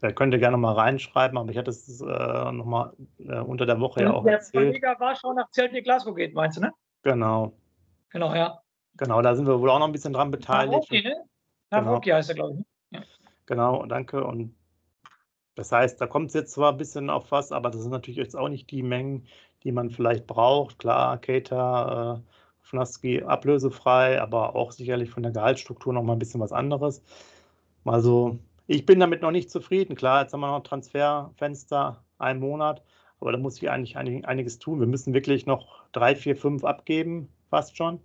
Der 0.02 0.14
könnte 0.14 0.40
gerne 0.40 0.56
mal 0.56 0.72
reinschreiben, 0.76 1.38
aber 1.38 1.52
ich 1.52 1.58
hatte 1.58 1.70
es 1.70 2.00
äh, 2.00 2.52
nochmal 2.54 2.94
äh, 3.20 3.40
unter 3.40 3.66
der 3.66 3.82
Woche 3.82 4.00
ja, 4.00 4.08
ja 4.08 4.14
auch 4.14 4.24
der 4.24 4.36
erzählt. 4.36 4.82
Der 4.82 4.98
war 4.98 5.14
schon 5.14 5.36
nach 5.36 5.52
Celtic 5.52 5.84
Glasgow 5.84 6.16
geht, 6.16 6.34
meinst 6.34 6.56
du, 6.56 6.62
ne? 6.62 6.72
Genau. 7.02 7.52
Genau, 8.12 8.34
ja. 8.34 8.62
Genau, 8.96 9.22
da 9.22 9.36
sind 9.36 9.46
wir 9.46 9.60
wohl 9.60 9.70
auch 9.72 9.80
noch 9.80 9.88
ein 9.88 9.92
bisschen 9.92 10.14
dran 10.14 10.32
beteiligt. 10.32 10.90
Navoki, 10.90 11.04
ne? 11.04 11.16
Navoki 11.70 12.06
genau. 12.06 12.16
heißt 12.16 12.30
er, 12.30 12.36
glaube 12.36 12.52
ich. 12.54 12.58
Ne? 12.60 12.66
Ja. 12.92 13.02
Genau, 13.46 13.86
danke. 13.88 14.24
Und 14.24 14.56
das 15.56 15.74
heißt, 15.74 16.00
da 16.00 16.08
kommt 16.08 16.30
es 16.30 16.34
jetzt 16.34 16.54
zwar 16.54 16.72
ein 16.72 16.78
bisschen 16.78 17.10
auf 17.10 17.30
was, 17.30 17.52
aber 17.52 17.72
das 17.72 17.82
sind 17.82 17.92
natürlich 17.92 18.18
jetzt 18.18 18.38
auch 18.38 18.48
nicht 18.48 18.72
die 18.72 18.84
Mengen, 18.84 19.28
die 19.64 19.74
man 19.74 19.90
vielleicht 19.90 20.28
braucht. 20.28 20.80
Klar, 20.80 21.18
Keita, 21.18 22.16
äh, 22.16 22.22
Fnaski 22.66 23.22
ablösefrei, 23.24 24.20
aber 24.20 24.56
auch 24.56 24.72
sicherlich 24.72 25.12
von 25.12 25.24
der 25.24 25.32
Gehaltsstruktur 25.32 25.94
noch 25.94 26.04
mal 26.04 26.14
ein 26.14 26.20
bisschen 26.20 26.42
was 26.42 26.52
anderes. 26.52 27.04
Also 27.86 28.40
ich 28.68 28.86
bin 28.86 29.00
damit 29.00 29.22
noch 29.22 29.32
nicht 29.32 29.52
zufrieden. 29.52 29.96
Klar, 29.96 30.24
jetzt 30.24 30.34
haben 30.34 30.42
wir 30.42 30.48
noch 30.48 30.64
Transferfenster, 30.64 32.04
einen 32.18 32.40
Monat, 32.40 32.82
aber 33.20 33.32
da 33.32 33.38
muss 33.38 33.58
ich 33.58 33.70
eigentlich 33.70 33.96
einiges 33.98 34.58
tun. 34.58 34.80
Wir 34.80 34.88
müssen 34.88 35.14
wirklich 35.14 35.46
noch 35.46 35.84
drei, 35.92 36.16
vier, 36.16 36.36
fünf 36.36 36.64
abgeben, 36.64 37.30
fast 37.50 37.78
schon, 37.78 38.00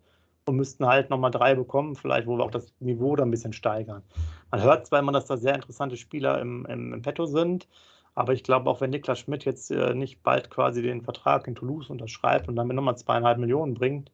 und 0.45 0.57
müssten 0.57 0.87
halt 0.87 1.09
nochmal 1.09 1.31
drei 1.31 1.55
bekommen, 1.55 1.97
vielleicht, 1.97 2.27
wo 2.27 2.37
wir 2.37 2.45
auch 2.45 2.51
das 2.51 2.75
Niveau 2.81 3.17
da 3.17 3.25
ein 3.25 3.31
bisschen 3.31 3.53
steigern. 3.53 4.03
Man 4.51 4.63
hört 4.63 4.87
zwar 4.87 4.99
immer, 4.99 5.13
dass 5.13 5.27
da 5.27 5.37
sehr 5.37 5.55
interessante 5.55 5.97
Spieler 5.97 6.41
im, 6.41 6.67
im, 6.67 6.93
im 6.93 7.03
Petto 7.03 7.25
sind, 7.25 7.67
aber 8.15 8.35
ich 8.35 8.43
glaube, 8.43 8.69
auch 8.69 8.81
wenn 8.81 8.91
Niklas 8.91 9.21
Schmidt 9.21 9.45
jetzt 9.45 9.71
äh, 9.71 9.95
nicht 9.95 10.23
bald 10.23 10.51
quasi 10.51 10.83
den 10.83 11.03
Vertrag 11.03 11.47
in 11.47 11.55
Toulouse 11.55 11.89
unterschreibt 11.89 12.49
und 12.49 12.57
damit 12.57 12.77
nochmal 12.77 12.99
zweieinhalb 12.99 13.39
Millionen 13.39 13.75
bringt, 13.75 14.11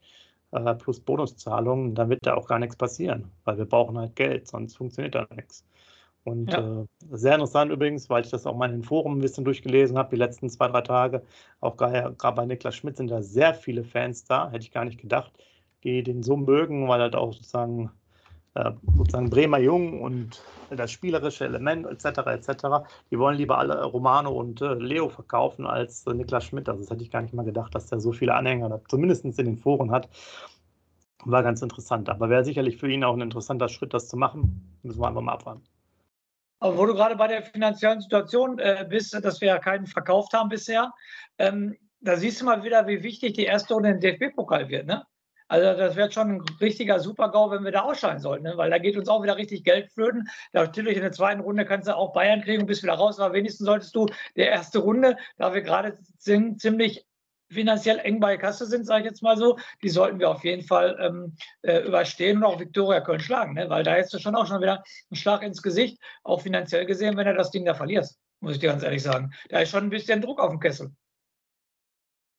äh, 0.52 0.74
plus 0.74 1.00
Bonuszahlungen, 1.00 1.94
dann 1.94 2.10
wird 2.10 2.20
da 2.22 2.34
auch 2.34 2.46
gar 2.46 2.58
nichts 2.58 2.76
passieren, 2.76 3.30
weil 3.44 3.58
wir 3.58 3.66
brauchen 3.66 3.98
halt 3.98 4.16
Geld, 4.16 4.48
sonst 4.48 4.76
funktioniert 4.76 5.14
da 5.14 5.26
nichts. 5.34 5.64
Und 6.24 6.52
ja. 6.52 6.82
äh, 6.82 6.86
sehr 7.12 7.34
interessant 7.34 7.70
übrigens, 7.70 8.10
weil 8.10 8.24
ich 8.24 8.30
das 8.30 8.46
auch 8.46 8.56
mal 8.56 8.66
in 8.66 8.80
den 8.80 8.82
Foren 8.82 9.12
ein 9.12 9.20
bisschen 9.20 9.44
durchgelesen 9.44 9.96
habe, 9.96 10.10
die 10.10 10.16
letzten 10.16 10.50
zwei, 10.50 10.66
drei 10.66 10.80
Tage. 10.80 11.22
Auch 11.60 11.76
gerade 11.76 12.16
bei 12.16 12.46
Niklas 12.46 12.74
Schmidt 12.74 12.96
sind 12.96 13.12
da 13.12 13.22
sehr 13.22 13.54
viele 13.54 13.84
Fans 13.84 14.24
da, 14.24 14.50
hätte 14.50 14.64
ich 14.64 14.72
gar 14.72 14.84
nicht 14.84 15.00
gedacht, 15.00 15.32
die 15.84 16.02
den 16.02 16.24
so 16.24 16.36
mögen, 16.36 16.88
weil 16.88 17.00
halt 17.00 17.14
auch 17.14 17.32
sozusagen 17.32 17.90
sozusagen 18.96 19.30
Bremer 19.30 19.58
Jung 19.58 20.00
und 20.00 20.42
das 20.70 20.90
spielerische 20.90 21.44
Element 21.44 21.86
etc. 21.86 22.18
etc. 22.26 22.66
Die 23.10 23.18
wollen 23.18 23.36
lieber 23.36 23.58
alle 23.58 23.84
Romano 23.84 24.30
und 24.30 24.60
äh, 24.60 24.74
Leo 24.74 25.08
verkaufen 25.08 25.66
als 25.66 26.06
äh, 26.06 26.14
Niklas 26.14 26.44
Schmidt. 26.44 26.68
Also 26.68 26.80
das 26.82 26.90
hätte 26.90 27.02
ich 27.02 27.10
gar 27.10 27.22
nicht 27.22 27.34
mal 27.34 27.44
gedacht, 27.44 27.74
dass 27.74 27.86
der 27.86 28.00
so 28.00 28.12
viele 28.12 28.34
Anhänger 28.34 28.80
zumindest 28.88 29.24
in 29.24 29.32
den 29.32 29.56
Foren 29.56 29.90
hat. 29.90 30.08
War 31.24 31.42
ganz 31.42 31.62
interessant. 31.62 32.08
Aber 32.08 32.28
wäre 32.30 32.44
sicherlich 32.44 32.76
für 32.76 32.90
ihn 32.90 33.04
auch 33.04 33.14
ein 33.14 33.20
interessanter 33.20 33.68
Schritt, 33.68 33.94
das 33.94 34.08
zu 34.08 34.16
machen. 34.16 34.78
Müssen 34.82 35.00
wir 35.00 35.08
einfach 35.08 35.22
mal 35.22 35.32
abwarten. 35.32 35.62
Aber 36.58 36.78
wo 36.78 36.86
du 36.86 36.94
gerade 36.94 37.16
bei 37.16 37.28
der 37.28 37.42
finanziellen 37.42 38.00
Situation 38.00 38.58
äh, 38.58 38.86
bist, 38.88 39.12
dass 39.14 39.40
wir 39.40 39.48
ja 39.48 39.58
keinen 39.58 39.86
verkauft 39.86 40.32
haben 40.32 40.48
bisher, 40.48 40.92
ähm, 41.38 41.76
da 42.00 42.16
siehst 42.16 42.40
du 42.40 42.44
mal 42.44 42.62
wieder, 42.62 42.86
wie 42.86 43.02
wichtig 43.02 43.34
die 43.34 43.44
erste 43.44 43.74
Runde 43.74 43.90
im 43.90 44.00
DFB-Pokal 44.00 44.68
wird. 44.68 44.86
Ne? 44.86 45.04
Also 45.48 45.78
das 45.78 45.96
wird 45.96 46.12
schon 46.12 46.36
ein 46.36 46.40
richtiger 46.60 46.98
Super-GAU, 46.98 47.50
wenn 47.50 47.64
wir 47.64 47.72
da 47.72 47.82
ausscheiden 47.82 48.20
sollten, 48.20 48.44
ne? 48.44 48.56
weil 48.56 48.70
da 48.70 48.78
geht 48.78 48.96
uns 48.96 49.08
auch 49.08 49.22
wieder 49.22 49.36
richtig 49.36 49.64
Geld 49.64 49.92
flöten. 49.92 50.28
Natürlich 50.52 50.96
in 50.96 51.02
der 51.02 51.12
zweiten 51.12 51.40
Runde 51.40 51.64
kannst 51.64 51.88
du 51.88 51.96
auch 51.96 52.12
Bayern 52.12 52.42
kriegen 52.42 52.62
und 52.62 52.66
bist 52.66 52.82
wieder 52.82 52.94
raus, 52.94 53.20
aber 53.20 53.34
wenigstens 53.34 53.66
solltest 53.66 53.94
du 53.94 54.06
der 54.34 54.50
erste 54.50 54.80
Runde, 54.80 55.16
da 55.38 55.54
wir 55.54 55.62
gerade 55.62 55.96
ziemlich 56.18 57.06
finanziell 57.48 57.98
eng 58.00 58.18
bei 58.18 58.36
Kasse 58.36 58.66
sind, 58.66 58.86
sage 58.86 59.04
ich 59.04 59.10
jetzt 59.10 59.22
mal 59.22 59.36
so, 59.36 59.56
die 59.82 59.88
sollten 59.88 60.18
wir 60.18 60.30
auf 60.30 60.42
jeden 60.44 60.66
Fall 60.66 60.96
ähm, 61.00 61.36
äh, 61.62 61.78
überstehen 61.86 62.38
und 62.38 62.44
auch 62.44 62.58
Viktoria 62.58 63.00
Köln 63.00 63.20
schlagen, 63.20 63.54
ne? 63.54 63.70
weil 63.70 63.84
da 63.84 63.92
hättest 63.92 64.14
du 64.14 64.18
schon 64.18 64.34
auch 64.34 64.46
schon 64.46 64.60
wieder 64.60 64.82
einen 65.10 65.16
Schlag 65.16 65.42
ins 65.42 65.62
Gesicht, 65.62 66.00
auch 66.24 66.40
finanziell 66.40 66.86
gesehen, 66.86 67.16
wenn 67.16 67.26
du 67.26 67.34
das 67.34 67.52
Ding 67.52 67.64
da 67.64 67.74
verlierst, 67.74 68.18
muss 68.40 68.54
ich 68.54 68.58
dir 68.58 68.70
ganz 68.70 68.82
ehrlich 68.82 69.02
sagen. 69.02 69.32
Da 69.48 69.60
ist 69.60 69.70
schon 69.70 69.84
ein 69.84 69.90
bisschen 69.90 70.20
Druck 70.20 70.40
auf 70.40 70.50
dem 70.50 70.58
Kessel. 70.58 70.90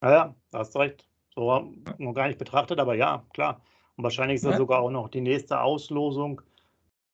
Ja, 0.03 0.35
da 0.51 0.59
hast 0.59 0.75
du 0.75 0.79
recht. 0.79 1.07
So 1.37 1.71
noch 1.99 2.13
gar 2.13 2.27
nicht 2.27 2.39
betrachtet, 2.39 2.79
aber 2.79 2.95
ja, 2.95 3.23
klar. 3.31 3.61
Und 3.95 4.03
wahrscheinlich 4.03 4.37
ist 4.37 4.45
ja. 4.45 4.57
sogar 4.57 4.79
auch 4.79 4.89
noch 4.89 5.07
die 5.07 5.21
nächste 5.21 5.61
Auslosung 5.61 6.41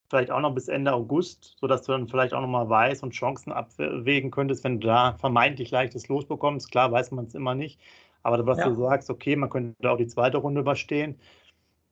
vielleicht 0.10 0.32
auch 0.32 0.40
noch 0.40 0.56
bis 0.56 0.70
Ende 0.70 0.94
August, 0.94 1.58
sodass 1.60 1.82
du 1.84 1.92
dann 1.92 2.08
vielleicht 2.08 2.34
auch 2.34 2.40
noch 2.40 2.48
mal 2.48 2.70
weißt 2.70 3.04
und 3.04 3.12
Chancen 3.12 3.52
abwägen 3.52 4.32
könntest, 4.32 4.64
wenn 4.64 4.80
du 4.80 4.88
da 4.88 5.18
vermeintlich 5.18 5.72
leichtes 5.72 6.08
Los 6.08 6.26
bekommst. 6.26 6.72
Klar 6.72 6.90
weiß 6.90 7.12
man 7.12 7.26
es 7.26 7.36
immer 7.36 7.54
nicht, 7.54 7.82
aber 8.22 8.46
was 8.46 8.60
ja. 8.60 8.70
du 8.70 8.76
sagst, 8.76 9.10
okay, 9.10 9.36
man 9.36 9.50
könnte 9.50 9.92
auch 9.92 9.98
die 9.98 10.08
zweite 10.08 10.38
Runde 10.38 10.62
überstehen. 10.62 11.20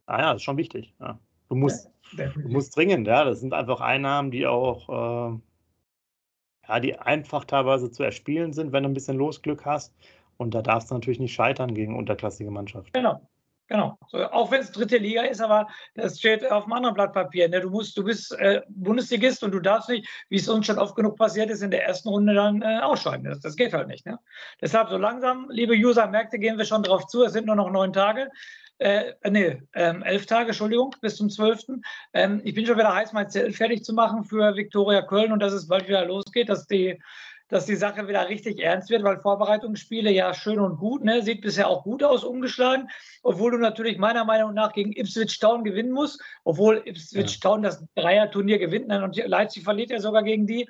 Ah 0.06 0.20
ja, 0.20 0.26
das 0.28 0.38
ist 0.38 0.44
schon 0.44 0.58
wichtig. 0.58 0.94
Ja. 1.02 1.20
Du 1.50 1.56
musst, 1.56 1.90
du 2.16 2.48
musst 2.48 2.78
dringend, 2.78 3.08
ja. 3.08 3.26
Das 3.26 3.42
sind 3.42 3.54
einfach 3.54 3.82
Einnahmen, 3.82 4.32
die 4.32 4.48
auch, 4.48 4.88
äh, 4.88 5.38
ja, 6.70 6.80
die 6.80 6.98
einfach 6.98 7.44
teilweise 7.44 7.92
zu 7.92 8.04
erspielen 8.04 8.54
sind, 8.54 8.72
wenn 8.72 8.84
du 8.84 8.90
ein 8.90 8.94
bisschen 8.94 9.18
Losglück 9.18 9.66
hast. 9.66 9.94
Und 10.38 10.54
da 10.54 10.62
darfst 10.62 10.90
du 10.90 10.96
natürlich 10.96 11.20
nicht 11.20 11.34
scheitern 11.34 11.74
gegen 11.74 11.98
unterklassige 11.98 12.52
Mannschaften. 12.52 12.92
Genau. 12.94 13.22
Genau. 13.72 13.98
Auch 14.12 14.52
wenn 14.52 14.60
es 14.60 14.74
dritte 14.74 14.98
Liga 14.98 15.22
ist, 15.22 15.40
aber 15.40 15.66
das 15.96 16.20
steht 16.20 16.46
auf 16.52 16.66
einem 16.66 16.74
anderen 16.74 16.94
Blatt 16.94 17.14
Papier. 17.14 17.48
Ne? 17.48 17.62
Du, 17.62 17.70
musst, 17.70 17.98
du 17.98 18.04
bist 18.04 18.38
äh, 18.38 18.62
Bundesligist 18.68 19.46
und 19.46 19.52
du 19.52 19.62
darfst 19.62 19.88
nicht, 19.88 20.10
wie 20.28 20.36
es 20.36 20.50
uns 20.50 20.66
schon 20.66 20.78
oft 20.78 20.94
genug 20.94 21.16
passiert 21.18 21.50
ist, 21.50 21.62
in 21.62 21.72
der 21.72 21.86
ersten 21.86 22.10
Runde 22.10 22.34
dann 22.34 22.62
äh, 22.62 22.80
ausscheiden. 22.82 23.24
Das, 23.24 23.40
das, 23.40 23.56
geht 23.56 23.72
halt 23.72 23.88
nicht. 23.88 24.06
Ne? 24.06 24.20
Deshalb 24.60 24.90
so 24.90 24.98
langsam, 24.98 25.48
liebe 25.50 25.74
User-Märkte, 25.74 26.38
gehen 26.38 26.58
wir 26.58 26.66
schon 26.66 26.84
drauf 26.84 27.08
zu. 27.08 27.24
Es 27.24 27.32
sind 27.32 27.46
nur 27.46 27.56
noch 27.56 27.72
neun 27.72 27.94
Tage. 27.94 28.30
Äh, 28.80 29.14
nee, 29.30 29.62
ähm, 29.74 30.04
elf 30.04 30.26
Tage, 30.26 30.48
Entschuldigung, 30.48 30.94
bis 31.00 31.16
zum 31.16 31.30
12. 31.30 31.80
Ähm, 32.12 32.42
ich 32.44 32.54
bin 32.54 32.66
schon 32.66 32.78
wieder 32.78 32.94
heiß, 32.94 33.14
mein 33.14 33.30
Zelt 33.30 33.56
fertig 33.56 33.86
zu 33.86 33.94
machen 33.94 34.26
für 34.26 34.54
Viktoria 34.58 35.02
Köln 35.04 35.32
und 35.32 35.40
dass 35.40 35.54
es 35.54 35.70
bald 35.70 35.88
wieder 35.88 36.04
losgeht, 36.04 36.50
dass 36.50 36.68
die 36.68 37.00
dass 37.52 37.66
die 37.66 37.76
Sache 37.76 38.08
wieder 38.08 38.28
richtig 38.30 38.60
ernst 38.60 38.90
wird, 38.90 39.04
weil 39.04 39.20
Vorbereitungsspiele 39.20 40.10
ja 40.10 40.34
schön 40.34 40.60
und 40.60 40.78
gut, 40.78 41.04
ne? 41.04 41.22
sieht 41.22 41.42
bisher 41.42 41.68
auch 41.68 41.84
gut 41.84 42.02
aus, 42.02 42.24
umgeschlagen, 42.24 42.88
obwohl 43.24 43.52
du 43.52 43.58
natürlich 43.58 43.98
meiner 43.98 44.24
Meinung 44.24 44.54
nach 44.54 44.72
gegen 44.72 44.94
Ipswich 44.94 45.38
Town 45.38 45.64
gewinnen 45.64 45.92
musst, 45.92 46.24
obwohl 46.46 46.82
Ipswich 46.86 47.34
ja. 47.34 47.40
Town 47.42 47.62
das 47.62 47.86
Dreier-Turnier 47.96 48.58
gewinnt 48.58 48.88
ne? 48.88 49.04
und 49.04 49.18
Leipzig 49.28 49.64
verliert 49.64 49.92
ja 49.92 50.00
sogar 50.00 50.24
gegen 50.24 50.48
die. 50.48 50.68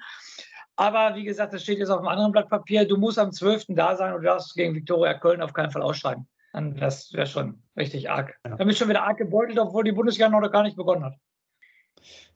Aber 0.76 1.15
wie 1.15 1.24
gesagt, 1.24 1.54
das 1.54 1.62
steht 1.62 1.78
jetzt 1.78 1.89
auf 1.89 2.00
einem 2.00 2.08
anderen 2.08 2.32
Blatt 2.32 2.50
Papier. 2.50 2.88
Du 2.88 2.98
musst 2.98 3.20
am 3.20 3.32
12. 3.32 3.65
da 3.70 3.96
sein 3.96 4.13
und 4.13 4.22
du 4.22 4.28
darfst 4.28 4.56
gegen 4.56 4.74
Viktoria 4.74 5.13
Köln 5.13 5.44
auf 5.44 5.54
keinen 5.54 5.70
Fall 5.70 5.84
ausschreiben. 5.84 6.28
Das 6.54 7.13
wäre 7.13 7.28
schon 7.28 7.62
richtig 7.78 8.10
arg. 8.10 8.36
Ja. 8.46 8.56
Damit 8.56 8.76
schon 8.78 8.89
wieder 8.89 9.04
arg 9.04 9.17
gebeutelt, 9.17 9.60
obwohl 9.60 9.84
die 9.84 9.91
Bundesliga 9.91 10.28
noch 10.28 10.52
gar 10.52 10.63
nicht 10.63 10.76
begonnen 10.76 11.06
hat. 11.06 11.13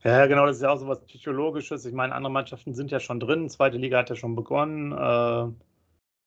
Ja, 0.04 0.28
genau, 0.28 0.46
das 0.46 0.58
ist 0.58 0.62
ja 0.62 0.70
auch 0.70 0.78
so 0.78 0.88
was 0.88 1.02
Psychologisches. 1.06 1.86
Ich 1.86 1.94
meine, 1.94 2.14
andere 2.14 2.32
Mannschaften 2.32 2.74
sind 2.76 2.92
ja 2.92 3.00
schon 3.00 3.20
drin. 3.20 3.50
Zweite 3.50 3.78
Liga 3.78 3.98
hat 3.98 4.10
ja 4.10 4.16
schon 4.16 4.36
begonnen. 4.36 4.92
Äh, 4.92 5.48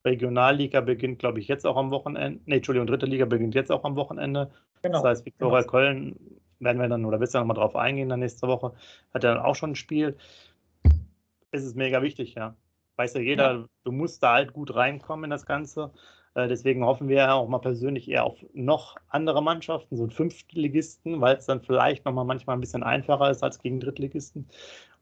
Regionalliga 0.05 0.81
beginnt, 0.81 1.19
glaube 1.19 1.41
ich, 1.41 1.49
jetzt 1.49 1.67
auch 1.67 1.77
am 1.77 1.91
Wochenende. 1.91 2.41
Nee, 2.47 2.57
Entschuldigung, 2.57 2.87
dritte 2.87 3.07
Liga 3.07 3.25
beginnt 3.25 3.55
jetzt 3.55 3.71
auch 3.71 3.85
am 3.85 3.97
Wochenende. 3.97 4.51
Genau. 4.83 4.99
Das 4.99 5.05
heißt, 5.05 5.27
Viktoria 5.27 5.61
genau. 5.61 5.71
Köln 5.71 6.41
werden 6.61 6.81
wir 6.81 6.89
dann, 6.89 7.05
oder 7.05 7.21
willst 7.21 7.35
du 7.35 7.39
nochmal 7.39 7.57
drauf 7.57 7.77
eingehen 7.77 8.09
dann 8.09 8.21
nächste 8.21 8.49
Woche, 8.49 8.73
hat 9.15 9.25
ja 9.25 9.35
dann 9.35 9.45
auch 9.45 9.55
schon 9.55 9.73
ein 9.73 9.77
Spiel. 9.77 10.17
Es 11.51 11.65
ist 11.65 11.77
mega 11.77 12.03
wichtig, 12.03 12.35
ja. 12.35 12.57
Weiß 12.97 13.15
ja 13.15 13.21
jeder, 13.21 13.53
ja. 13.53 13.65
du 13.85 13.93
musst 13.93 14.23
da 14.23 14.35
halt 14.35 14.53
gut 14.53 14.75
reinkommen 14.75 15.25
in 15.25 15.31
das 15.31 15.47
Ganze. 15.47 15.93
Äh, 16.35 16.49
deswegen 16.49 16.85
hoffen 16.85 17.09
wir 17.09 17.35
auch 17.35 17.49
mal 17.49 17.59
persönlich 17.59 18.09
eher 18.09 18.25
auf 18.25 18.45
noch 18.53 18.97
andere 19.09 19.43
Mannschaften, 19.43 19.97
so 19.97 20.09
Fünftligisten, 20.09 21.21
weil 21.21 21.37
es 21.37 21.47
dann 21.47 21.63
vielleicht 21.63 22.05
nochmal 22.05 22.25
manchmal 22.25 22.57
ein 22.57 22.61
bisschen 22.61 22.83
einfacher 22.83 23.31
ist 23.31 23.43
als 23.43 23.59
gegen 23.61 23.81
Drittligisten. 23.81 24.49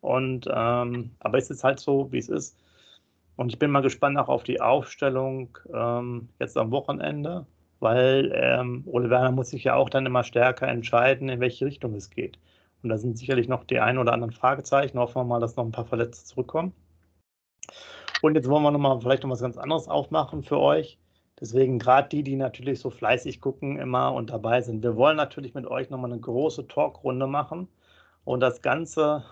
Und 0.01 0.49
ähm, 0.53 1.11
aber 1.21 1.39
es 1.39 1.51
ist 1.51 1.65
halt 1.65 1.81
so, 1.81 2.11
wie 2.13 2.19
es 2.19 2.29
ist. 2.29 2.59
Und 3.37 3.53
ich 3.53 3.59
bin 3.59 3.71
mal 3.71 3.83
gespannt 3.83 4.19
auch 4.19 4.29
auf 4.29 4.45
die 4.45 4.61
Aufstellung 4.61 5.59
ähm, 5.73 6.29
jetzt 6.41 6.57
am 6.57 6.71
Wochenende, 6.71 7.47
weil 7.81 8.33
ähm, 8.35 8.83
Ole 8.87 9.11
Werner 9.11 9.33
muss 9.33 9.51
sich 9.51 9.65
ja 9.65 9.75
auch 9.75 9.91
dann 9.91 10.07
immer 10.07 10.25
stärker 10.25 10.69
entscheiden, 10.69 11.29
in 11.29 11.41
welche 11.41 11.67
Richtung 11.67 11.95
es 11.95 12.11
geht. 12.11 12.39
Und 12.83 12.91
da 12.91 12.99
sind 12.99 13.19
sicherlich 13.19 13.49
noch 13.49 13.65
die 13.65 13.81
ein 13.81 13.99
oder 13.99 14.13
anderen 14.13 14.33
Fragezeichen. 14.33 14.99
Hoffen 14.99 15.17
wir 15.17 15.25
mal, 15.25 15.41
dass 15.41 15.57
noch 15.57 15.65
ein 15.65 15.73
paar 15.73 15.87
Verletzte 15.87 16.25
zurückkommen. 16.25 16.73
Und 18.23 18.35
jetzt 18.35 18.49
wollen 18.49 18.63
wir 18.63 18.71
noch 18.71 18.79
mal 18.79 19.01
vielleicht 19.01 19.23
noch 19.23 19.31
was 19.31 19.41
ganz 19.41 19.59
anderes 19.59 19.89
aufmachen 19.89 20.43
für 20.43 20.59
euch. 20.59 20.99
Deswegen 21.41 21.79
gerade 21.79 22.09
die, 22.09 22.23
die 22.23 22.37
natürlich 22.37 22.81
so 22.81 22.91
fleißig 22.91 23.41
gucken 23.41 23.79
immer 23.79 24.13
und 24.15 24.31
dabei 24.31 24.63
sind. 24.63 24.83
Wir 24.83 24.97
wollen 24.97 25.17
natürlich 25.17 25.55
mit 25.55 25.67
euch 25.67 25.91
nochmal 25.91 26.13
eine 26.13 26.21
große 26.21 26.67
Talkrunde 26.67 27.27
machen 27.27 27.69
und 28.25 28.41
das 28.41 28.63
Ganze, 28.63 29.25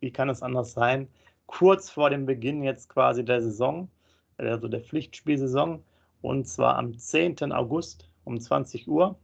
wie 0.00 0.10
kann 0.10 0.28
es 0.28 0.42
anders 0.42 0.72
sein, 0.72 1.08
kurz 1.46 1.90
vor 1.90 2.10
dem 2.10 2.26
Beginn 2.26 2.64
jetzt 2.64 2.88
quasi 2.88 3.24
der 3.24 3.40
Saison, 3.40 3.88
also 4.36 4.66
der 4.66 4.80
Pflichtspielsaison 4.80 5.82
und 6.22 6.48
zwar 6.48 6.76
am 6.76 6.98
10. 6.98 7.52
August 7.52 8.08
um 8.24 8.40
20 8.40 8.88
Uhr. 8.88 9.16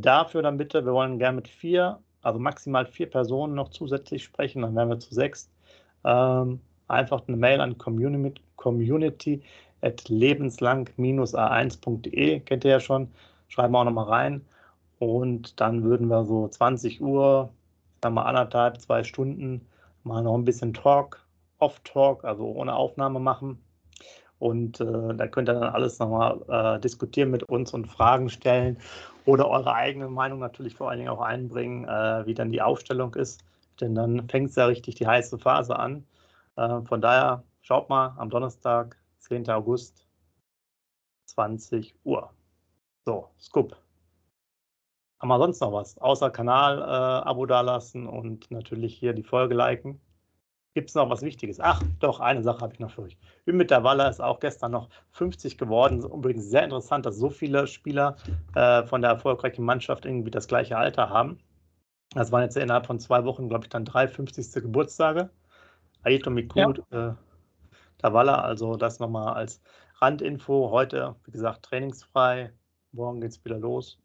Dafür 0.00 0.42
dann 0.42 0.56
bitte, 0.56 0.84
wir 0.86 0.92
wollen 0.92 1.18
gerne 1.18 1.36
mit 1.36 1.48
vier, 1.48 2.00
also 2.22 2.38
maximal 2.38 2.86
vier 2.86 3.10
Personen 3.10 3.54
noch 3.54 3.68
zusätzlich 3.68 4.24
sprechen, 4.24 4.62
dann 4.62 4.74
wären 4.74 4.88
wir 4.88 4.98
zu 4.98 5.12
sechs. 5.12 5.50
Ähm, 6.04 6.60
einfach 6.88 7.22
eine 7.26 7.36
Mail 7.36 7.60
an 7.60 7.78
Community, 7.78 8.42
community 8.56 9.42
lebenslang-a1.de, 10.08 12.40
kennt 12.40 12.64
ihr 12.64 12.70
ja 12.70 12.80
schon, 12.80 13.08
schreiben 13.48 13.74
wir 13.74 13.80
auch 13.80 13.84
nochmal 13.84 14.06
rein. 14.06 14.44
Und 14.98 15.60
dann 15.60 15.82
würden 15.82 16.08
wir 16.08 16.24
so 16.24 16.48
20 16.48 17.00
Uhr, 17.00 17.50
sagen 18.02 18.14
wir 18.14 18.26
anderthalb, 18.26 18.80
zwei 18.80 19.04
Stunden, 19.04 19.66
mal 20.02 20.22
noch 20.22 20.34
ein 20.34 20.44
bisschen 20.44 20.74
Talk, 20.74 21.24
Off-Talk, 21.58 22.24
also 22.24 22.44
ohne 22.44 22.74
Aufnahme 22.74 23.20
machen. 23.20 23.58
Und 24.38 24.80
äh, 24.80 25.14
da 25.14 25.26
könnt 25.26 25.48
ihr 25.48 25.54
dann 25.54 25.74
alles 25.74 25.98
nochmal 25.98 26.40
äh, 26.48 26.80
diskutieren 26.80 27.30
mit 27.30 27.44
uns 27.44 27.72
und 27.72 27.86
Fragen 27.86 28.28
stellen 28.28 28.78
oder 29.24 29.48
eure 29.48 29.74
eigene 29.74 30.08
Meinung 30.08 30.38
natürlich 30.38 30.74
vor 30.74 30.90
allen 30.90 30.98
Dingen 30.98 31.10
auch 31.10 31.20
einbringen, 31.20 31.84
äh, 31.84 32.26
wie 32.26 32.34
dann 32.34 32.50
die 32.50 32.60
Aufstellung 32.60 33.14
ist. 33.14 33.42
Denn 33.80 33.94
dann 33.94 34.28
fängt 34.28 34.50
es 34.50 34.56
ja 34.56 34.66
richtig 34.66 34.96
die 34.96 35.06
heiße 35.06 35.38
Phase 35.38 35.78
an. 35.78 36.04
Äh, 36.56 36.80
von 36.82 37.00
daher 37.00 37.42
schaut 37.62 37.88
mal 37.88 38.14
am 38.18 38.30
Donnerstag 38.30 38.96
10. 39.24 39.48
August, 39.48 40.06
20 41.26 41.94
Uhr. 42.04 42.30
So, 43.06 43.28
Scoop. 43.40 43.76
Haben 45.18 45.28
wir 45.28 45.38
sonst 45.38 45.60
noch 45.60 45.72
was? 45.72 45.96
Außer 45.98 46.30
Kanal 46.30 46.78
äh, 46.78 47.28
Abo 47.28 47.46
dalassen 47.46 48.06
und 48.06 48.50
natürlich 48.50 48.94
hier 48.98 49.14
die 49.14 49.22
Folge 49.22 49.54
liken. 49.54 49.98
Gibt 50.74 50.90
es 50.90 50.94
noch 50.94 51.08
was 51.08 51.22
Wichtiges? 51.22 51.60
Ach, 51.60 51.80
doch, 52.00 52.20
eine 52.20 52.42
Sache 52.42 52.60
habe 52.60 52.74
ich 52.74 52.80
noch 52.80 52.90
für 52.90 53.02
euch. 53.02 53.16
Ümit 53.46 53.70
der 53.70 53.84
Waller 53.84 54.10
ist 54.10 54.20
auch 54.20 54.40
gestern 54.40 54.72
noch 54.72 54.90
50 55.12 55.56
geworden. 55.56 56.02
Übrigens 56.02 56.50
sehr 56.50 56.64
interessant, 56.64 57.06
dass 57.06 57.16
so 57.16 57.30
viele 57.30 57.66
Spieler 57.66 58.16
äh, 58.54 58.82
von 58.84 59.00
der 59.00 59.12
erfolgreichen 59.12 59.64
Mannschaft 59.64 60.04
irgendwie 60.04 60.32
das 60.32 60.48
gleiche 60.48 60.76
Alter 60.76 61.08
haben. 61.08 61.38
Das 62.10 62.30
waren 62.30 62.42
jetzt 62.42 62.56
innerhalb 62.56 62.86
von 62.86 62.98
zwei 62.98 63.24
Wochen, 63.24 63.48
glaube 63.48 63.64
ich, 63.64 63.70
dann 63.70 63.84
drei 63.84 64.06
50. 64.06 64.52
Geburtstage. 64.62 65.30
Aito 66.02 66.30
Mikud, 66.30 66.82
ja. 66.90 67.10
äh, 67.10 67.14
Kavala. 68.04 68.42
Also 68.42 68.76
das 68.76 68.98
nochmal 68.98 69.32
als 69.32 69.62
Randinfo. 70.02 70.70
Heute, 70.70 71.16
wie 71.24 71.30
gesagt, 71.30 71.64
trainingsfrei. 71.64 72.52
Morgen 72.92 73.22
geht 73.22 73.30
es 73.30 73.42
wieder 73.42 73.58
los. 73.58 73.98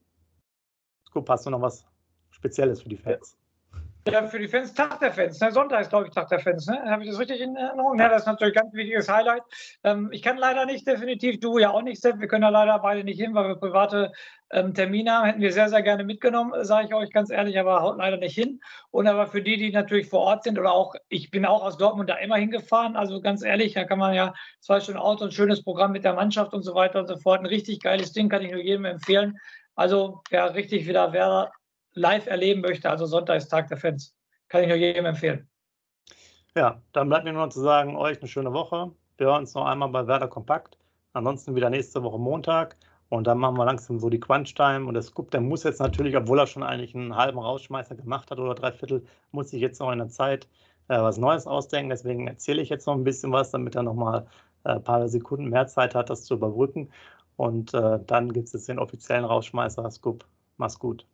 Scoop, 1.06 1.28
hast 1.30 1.46
du 1.46 1.50
noch 1.50 1.62
was 1.62 1.86
Spezielles 2.30 2.82
für 2.82 2.88
die 2.88 2.96
Fans? 2.96 3.39
Ja, 4.12 4.26
für 4.28 4.40
die 4.40 4.48
Fans, 4.48 4.74
Tag 4.74 5.00
der 5.00 5.12
Fans. 5.12 5.40
Ne? 5.40 5.52
Sonntag 5.52 5.82
ist, 5.82 5.90
glaube 5.90 6.08
ich, 6.08 6.14
Tag 6.14 6.30
der 6.30 6.40
Fans. 6.40 6.66
Ne? 6.68 6.82
Habe 6.86 7.04
ich 7.04 7.10
das 7.10 7.20
richtig 7.20 7.42
in 7.42 7.56
Erinnerung? 7.56 8.00
Ja, 8.00 8.10
das 8.10 8.24
ist 8.24 8.28
natürlich 8.28 8.56
ein 8.58 8.64
ganz 8.64 8.74
wichtiges 8.74 9.08
Highlight. 9.08 9.44
Ähm, 9.84 10.10
ich 10.12 10.22
kann 10.22 10.38
leider 10.38 10.66
nicht, 10.66 10.88
definitiv, 10.88 11.40
du 11.40 11.60
ja 11.60 11.70
auch 11.70 11.82
nicht, 11.82 12.02
Sepp. 12.02 12.20
Wir 12.20 12.28
können 12.28 12.42
da 12.42 12.50
leider 12.50 12.80
beide 12.80 13.04
nicht 13.04 13.20
hin, 13.20 13.36
weil 13.36 13.50
wir 13.50 13.56
private 13.56 14.12
ähm, 14.52 14.74
Termine 14.74 15.12
haben. 15.12 15.26
Hätten 15.26 15.42
wir 15.42 15.54
sehr, 15.54 15.70
sehr 15.70 15.84
gerne 15.84 16.04
mitgenommen, 16.04 16.54
sage 16.66 16.88
ich 16.88 16.94
euch 16.94 17.12
ganz 17.12 17.30
ehrlich, 17.30 17.60
aber 17.60 17.82
haut 17.82 17.98
leider 17.98 18.18
nicht 18.18 18.36
hin. 18.36 18.60
Und 18.92 19.08
aber 19.08 19.28
für 19.28 19.42
die, 19.42 19.58
die 19.58 19.72
natürlich 19.72 20.10
vor 20.10 20.22
Ort 20.22 20.44
sind 20.44 20.58
oder 20.58 20.72
auch, 20.72 20.96
ich 21.10 21.30
bin 21.30 21.46
auch 21.46 21.64
aus 21.64 21.78
Dortmund 21.78 22.10
da 22.10 22.16
immer 22.16 22.38
hingefahren. 22.38 22.96
Also 22.96 23.22
ganz 23.22 23.44
ehrlich, 23.44 23.74
da 23.74 23.84
kann 23.84 24.00
man 24.00 24.14
ja 24.14 24.34
zwei 24.60 24.80
Stunden 24.80 25.00
Auto, 25.00 25.26
ein 25.26 25.32
schönes 25.32 25.64
Programm 25.64 25.92
mit 25.92 26.04
der 26.04 26.14
Mannschaft 26.14 26.54
und 26.54 26.64
so 26.64 26.74
weiter 26.74 27.00
und 27.00 27.08
so 27.08 27.18
fort. 27.18 27.42
Ein 27.42 27.46
richtig 27.46 27.80
geiles 27.82 28.12
Ding 28.12 28.30
kann 28.30 28.42
ich 28.42 28.52
nur 28.52 28.62
jedem 28.62 28.86
empfehlen. 28.86 29.38
Also 29.76 30.22
wer 30.30 30.56
richtig 30.56 30.88
wieder 30.88 31.14
wer 31.14 31.52
live 31.94 32.28
erleben 32.28 32.62
möchte, 32.62 32.90
also 32.90 33.06
Sonntag 33.06 33.38
ist 33.38 33.50
Tag 33.50 33.68
der 33.68 33.78
Fans. 33.78 34.16
Kann 34.48 34.64
ich 34.64 34.68
nur 34.68 34.78
jedem 34.78 35.06
empfehlen. 35.06 35.48
Ja, 36.56 36.82
dann 36.94 37.10
bleibt 37.10 37.26
mir 37.26 37.34
nur 37.34 37.46
noch 37.46 37.54
zu 37.54 37.62
sagen, 37.62 37.96
euch 37.96 38.20
eine 38.20 38.28
schöne 38.28 38.52
Woche. 38.52 38.92
Wir 39.18 39.28
hören 39.28 39.42
uns 39.42 39.54
noch 39.54 39.66
einmal 39.66 39.90
bei 39.90 40.08
Werder 40.08 40.28
Kompakt. 40.28 40.78
Ansonsten 41.14 41.56
wieder 41.56 41.70
nächste 41.70 42.02
Woche 42.04 42.20
Montag. 42.20 42.76
Und 43.10 43.26
dann 43.28 43.38
machen 43.38 43.58
wir 43.58 43.66
langsam 43.66 44.00
so 44.00 44.10
die 44.10 44.20
Crunch-Time. 44.20 44.86
Und 44.86 44.94
der 44.94 45.04
Scoop, 45.04 45.32
der 45.32 45.42
muss 45.42 45.64
jetzt 45.64 45.80
natürlich, 45.80 46.16
obwohl 46.16 46.40
er 46.40 46.48
schon 46.48 46.64
eigentlich 46.64 46.96
einen 46.96 47.16
halben 47.16 47.40
Rausschmeißer 47.40 47.96
gemacht 47.96 48.32
hat 48.32 48.40
oder 48.40 48.56
drei 48.56 48.72
Viertel, 48.72 49.04
muss 49.32 49.50
sich 49.50 49.62
jetzt 49.62 49.80
noch 49.80 49.92
in 49.92 50.00
der 50.00 50.10
Zeit 50.10 50.48
äh, 50.88 51.00
was 51.00 51.18
Neues 51.18 51.48
ausdenken. 51.48 51.90
Deswegen 51.90 52.28
erzähle 52.28 52.62
ich 52.62 52.70
jetzt 52.70 52.88
noch 52.88 52.96
ein 52.96 53.04
bisschen 53.04 53.32
was, 53.32 53.52
damit 53.52 53.76
er 53.76 53.84
nochmal 53.84 54.28
äh, 54.64 54.72
ein 54.72 54.84
paar 54.84 55.08
Sekunden 55.08 55.50
mehr 55.50 55.68
Zeit 55.68 55.96
hat, 55.96 56.10
das 56.10 56.26
zu 56.26 56.36
überbrücken. 56.36 56.90
Und 57.36 57.74
äh, 57.74 58.00
dann 58.06 58.34
gibt 58.34 58.48
es 58.48 58.54
jetzt 58.54 58.70
den 58.70 58.80
offiziellen 58.80 59.26
Rausschmeißer. 59.26 59.90
Scoop, 59.92 60.26
mach's 60.58 60.78
gut. 60.78 61.06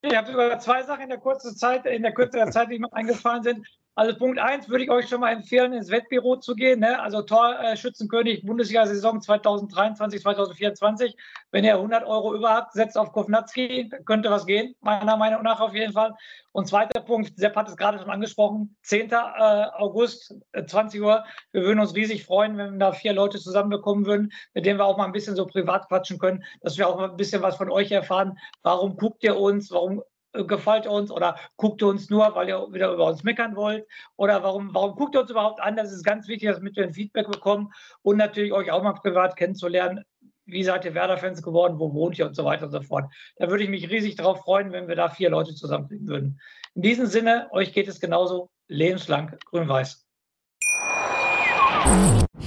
Ich 0.00 0.14
habe 0.14 0.30
sogar 0.30 0.58
zwei 0.60 0.82
Sachen 0.84 1.02
in 1.02 1.08
der 1.08 1.18
kurzen 1.18 1.56
Zeit, 1.56 1.84
in 1.86 2.02
der 2.02 2.12
Kürze 2.12 2.38
der 2.38 2.50
Zeit, 2.50 2.70
die 2.70 2.78
mir 2.78 2.92
eingefallen 2.92 3.42
sind. 3.42 3.66
Also 3.98 4.16
Punkt 4.16 4.38
1 4.38 4.68
würde 4.68 4.84
ich 4.84 4.92
euch 4.92 5.08
schon 5.08 5.18
mal 5.18 5.32
empfehlen, 5.32 5.72
ins 5.72 5.90
Wettbüro 5.90 6.36
zu 6.36 6.54
gehen. 6.54 6.78
Ne? 6.78 7.00
Also 7.02 7.20
Torschützenkönig 7.20 8.46
Bundesliga-Saison 8.46 9.20
2023, 9.20 10.22
2024. 10.22 11.16
Wenn 11.50 11.64
ihr 11.64 11.74
100 11.74 12.06
Euro 12.06 12.32
über 12.32 12.50
habt, 12.50 12.74
setzt 12.74 12.96
auf 12.96 13.10
Kovnatski, 13.10 13.90
könnte 14.04 14.30
was 14.30 14.46
gehen, 14.46 14.76
meiner 14.82 15.16
Meinung 15.16 15.42
nach 15.42 15.58
auf 15.58 15.74
jeden 15.74 15.94
Fall. 15.94 16.14
Und 16.52 16.68
zweiter 16.68 17.00
Punkt, 17.00 17.32
Sepp 17.36 17.56
hat 17.56 17.68
es 17.68 17.76
gerade 17.76 17.98
schon 17.98 18.08
angesprochen, 18.08 18.76
10. 18.84 19.10
Äh, 19.10 19.16
August, 19.16 20.32
20 20.64 21.00
äh, 21.00 21.02
Uhr. 21.02 21.24
Wir 21.50 21.62
würden 21.62 21.80
uns 21.80 21.96
riesig 21.96 22.24
freuen, 22.24 22.56
wenn 22.56 22.74
wir 22.74 22.78
da 22.78 22.92
vier 22.92 23.14
Leute 23.14 23.40
zusammenbekommen 23.40 24.06
würden, 24.06 24.32
mit 24.54 24.64
denen 24.64 24.78
wir 24.78 24.86
auch 24.86 24.96
mal 24.96 25.06
ein 25.06 25.12
bisschen 25.12 25.34
so 25.34 25.44
privat 25.44 25.88
quatschen 25.88 26.20
können, 26.20 26.44
dass 26.60 26.78
wir 26.78 26.88
auch 26.88 26.98
mal 26.98 27.10
ein 27.10 27.16
bisschen 27.16 27.42
was 27.42 27.56
von 27.56 27.68
euch 27.68 27.90
erfahren. 27.90 28.38
Warum 28.62 28.96
guckt 28.96 29.24
ihr 29.24 29.36
uns? 29.36 29.72
Warum 29.72 29.98
äh, 29.98 30.02
gefällt 30.46 30.86
uns 30.86 31.10
oder 31.10 31.36
guckt 31.56 31.82
ihr 31.82 31.88
uns 31.88 32.10
nur, 32.10 32.34
weil 32.34 32.48
ihr 32.48 32.66
wieder 32.72 32.92
über 32.92 33.06
uns 33.06 33.24
meckern 33.24 33.56
wollt 33.56 33.86
oder 34.16 34.42
warum, 34.42 34.74
warum 34.74 34.94
guckt 34.94 35.14
ihr 35.14 35.20
uns 35.20 35.30
überhaupt 35.30 35.60
an? 35.60 35.76
Das 35.76 35.92
ist 35.92 36.04
ganz 36.04 36.28
wichtig, 36.28 36.48
dass 36.48 36.62
wir 36.62 36.84
ein 36.84 36.92
Feedback 36.92 37.30
bekommen 37.30 37.72
und 38.02 38.16
natürlich 38.16 38.52
euch 38.52 38.70
auch 38.70 38.82
mal 38.82 38.92
privat 38.92 39.36
kennenzulernen. 39.36 40.04
Wie 40.46 40.64
seid 40.64 40.84
ihr 40.84 40.94
Werder-Fans 40.94 41.42
geworden? 41.42 41.78
Wo 41.78 41.92
wohnt 41.92 42.18
ihr 42.18 42.26
und 42.26 42.34
so 42.34 42.44
weiter 42.44 42.66
und 42.66 42.72
so 42.72 42.80
fort. 42.80 43.12
Da 43.36 43.50
würde 43.50 43.64
ich 43.64 43.70
mich 43.70 43.90
riesig 43.90 44.16
darauf 44.16 44.40
freuen, 44.40 44.72
wenn 44.72 44.88
wir 44.88 44.96
da 44.96 45.10
vier 45.10 45.28
Leute 45.28 45.54
zusammenkriegen 45.54 46.08
würden. 46.08 46.40
In 46.74 46.82
diesem 46.82 47.06
Sinne, 47.06 47.48
euch 47.50 47.74
geht 47.74 47.88
es 47.88 48.00
genauso 48.00 48.48
lebenslang 48.68 49.36
grün-weiß. 49.46 50.06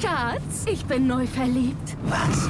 Schatz, 0.01 0.65
ich 0.67 0.85
bin 0.85 1.07
neu 1.07 1.27
verliebt. 1.27 1.97
Was? 2.03 2.49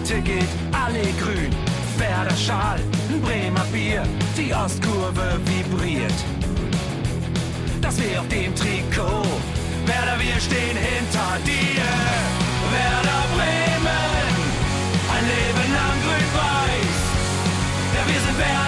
Heute 0.00 0.20
geht 0.22 0.48
alle 0.72 1.02
grün. 1.20 1.50
Werder 1.98 2.36
Schal, 2.36 2.78
Bremer 3.20 3.64
Bier. 3.72 4.04
Die 4.36 4.54
Ostkurve 4.54 5.40
vibriert. 5.44 6.14
Das 7.80 8.00
wir 8.00 8.20
auf 8.20 8.28
dem 8.28 8.54
Trikot. 8.54 9.26
Werder, 9.86 10.18
wir 10.20 10.40
stehen 10.40 10.76
hinter 10.76 11.30
dir. 11.44 11.82
Werder 12.70 13.22
Bremen. 13.34 14.34
Ein 15.14 15.24
Leben 15.32 15.68
lang 15.74 15.98
grün-weiß. 16.04 16.98
Ja, 17.94 18.02
wir 18.06 18.20
sind 18.20 18.38
Werder 18.38 18.67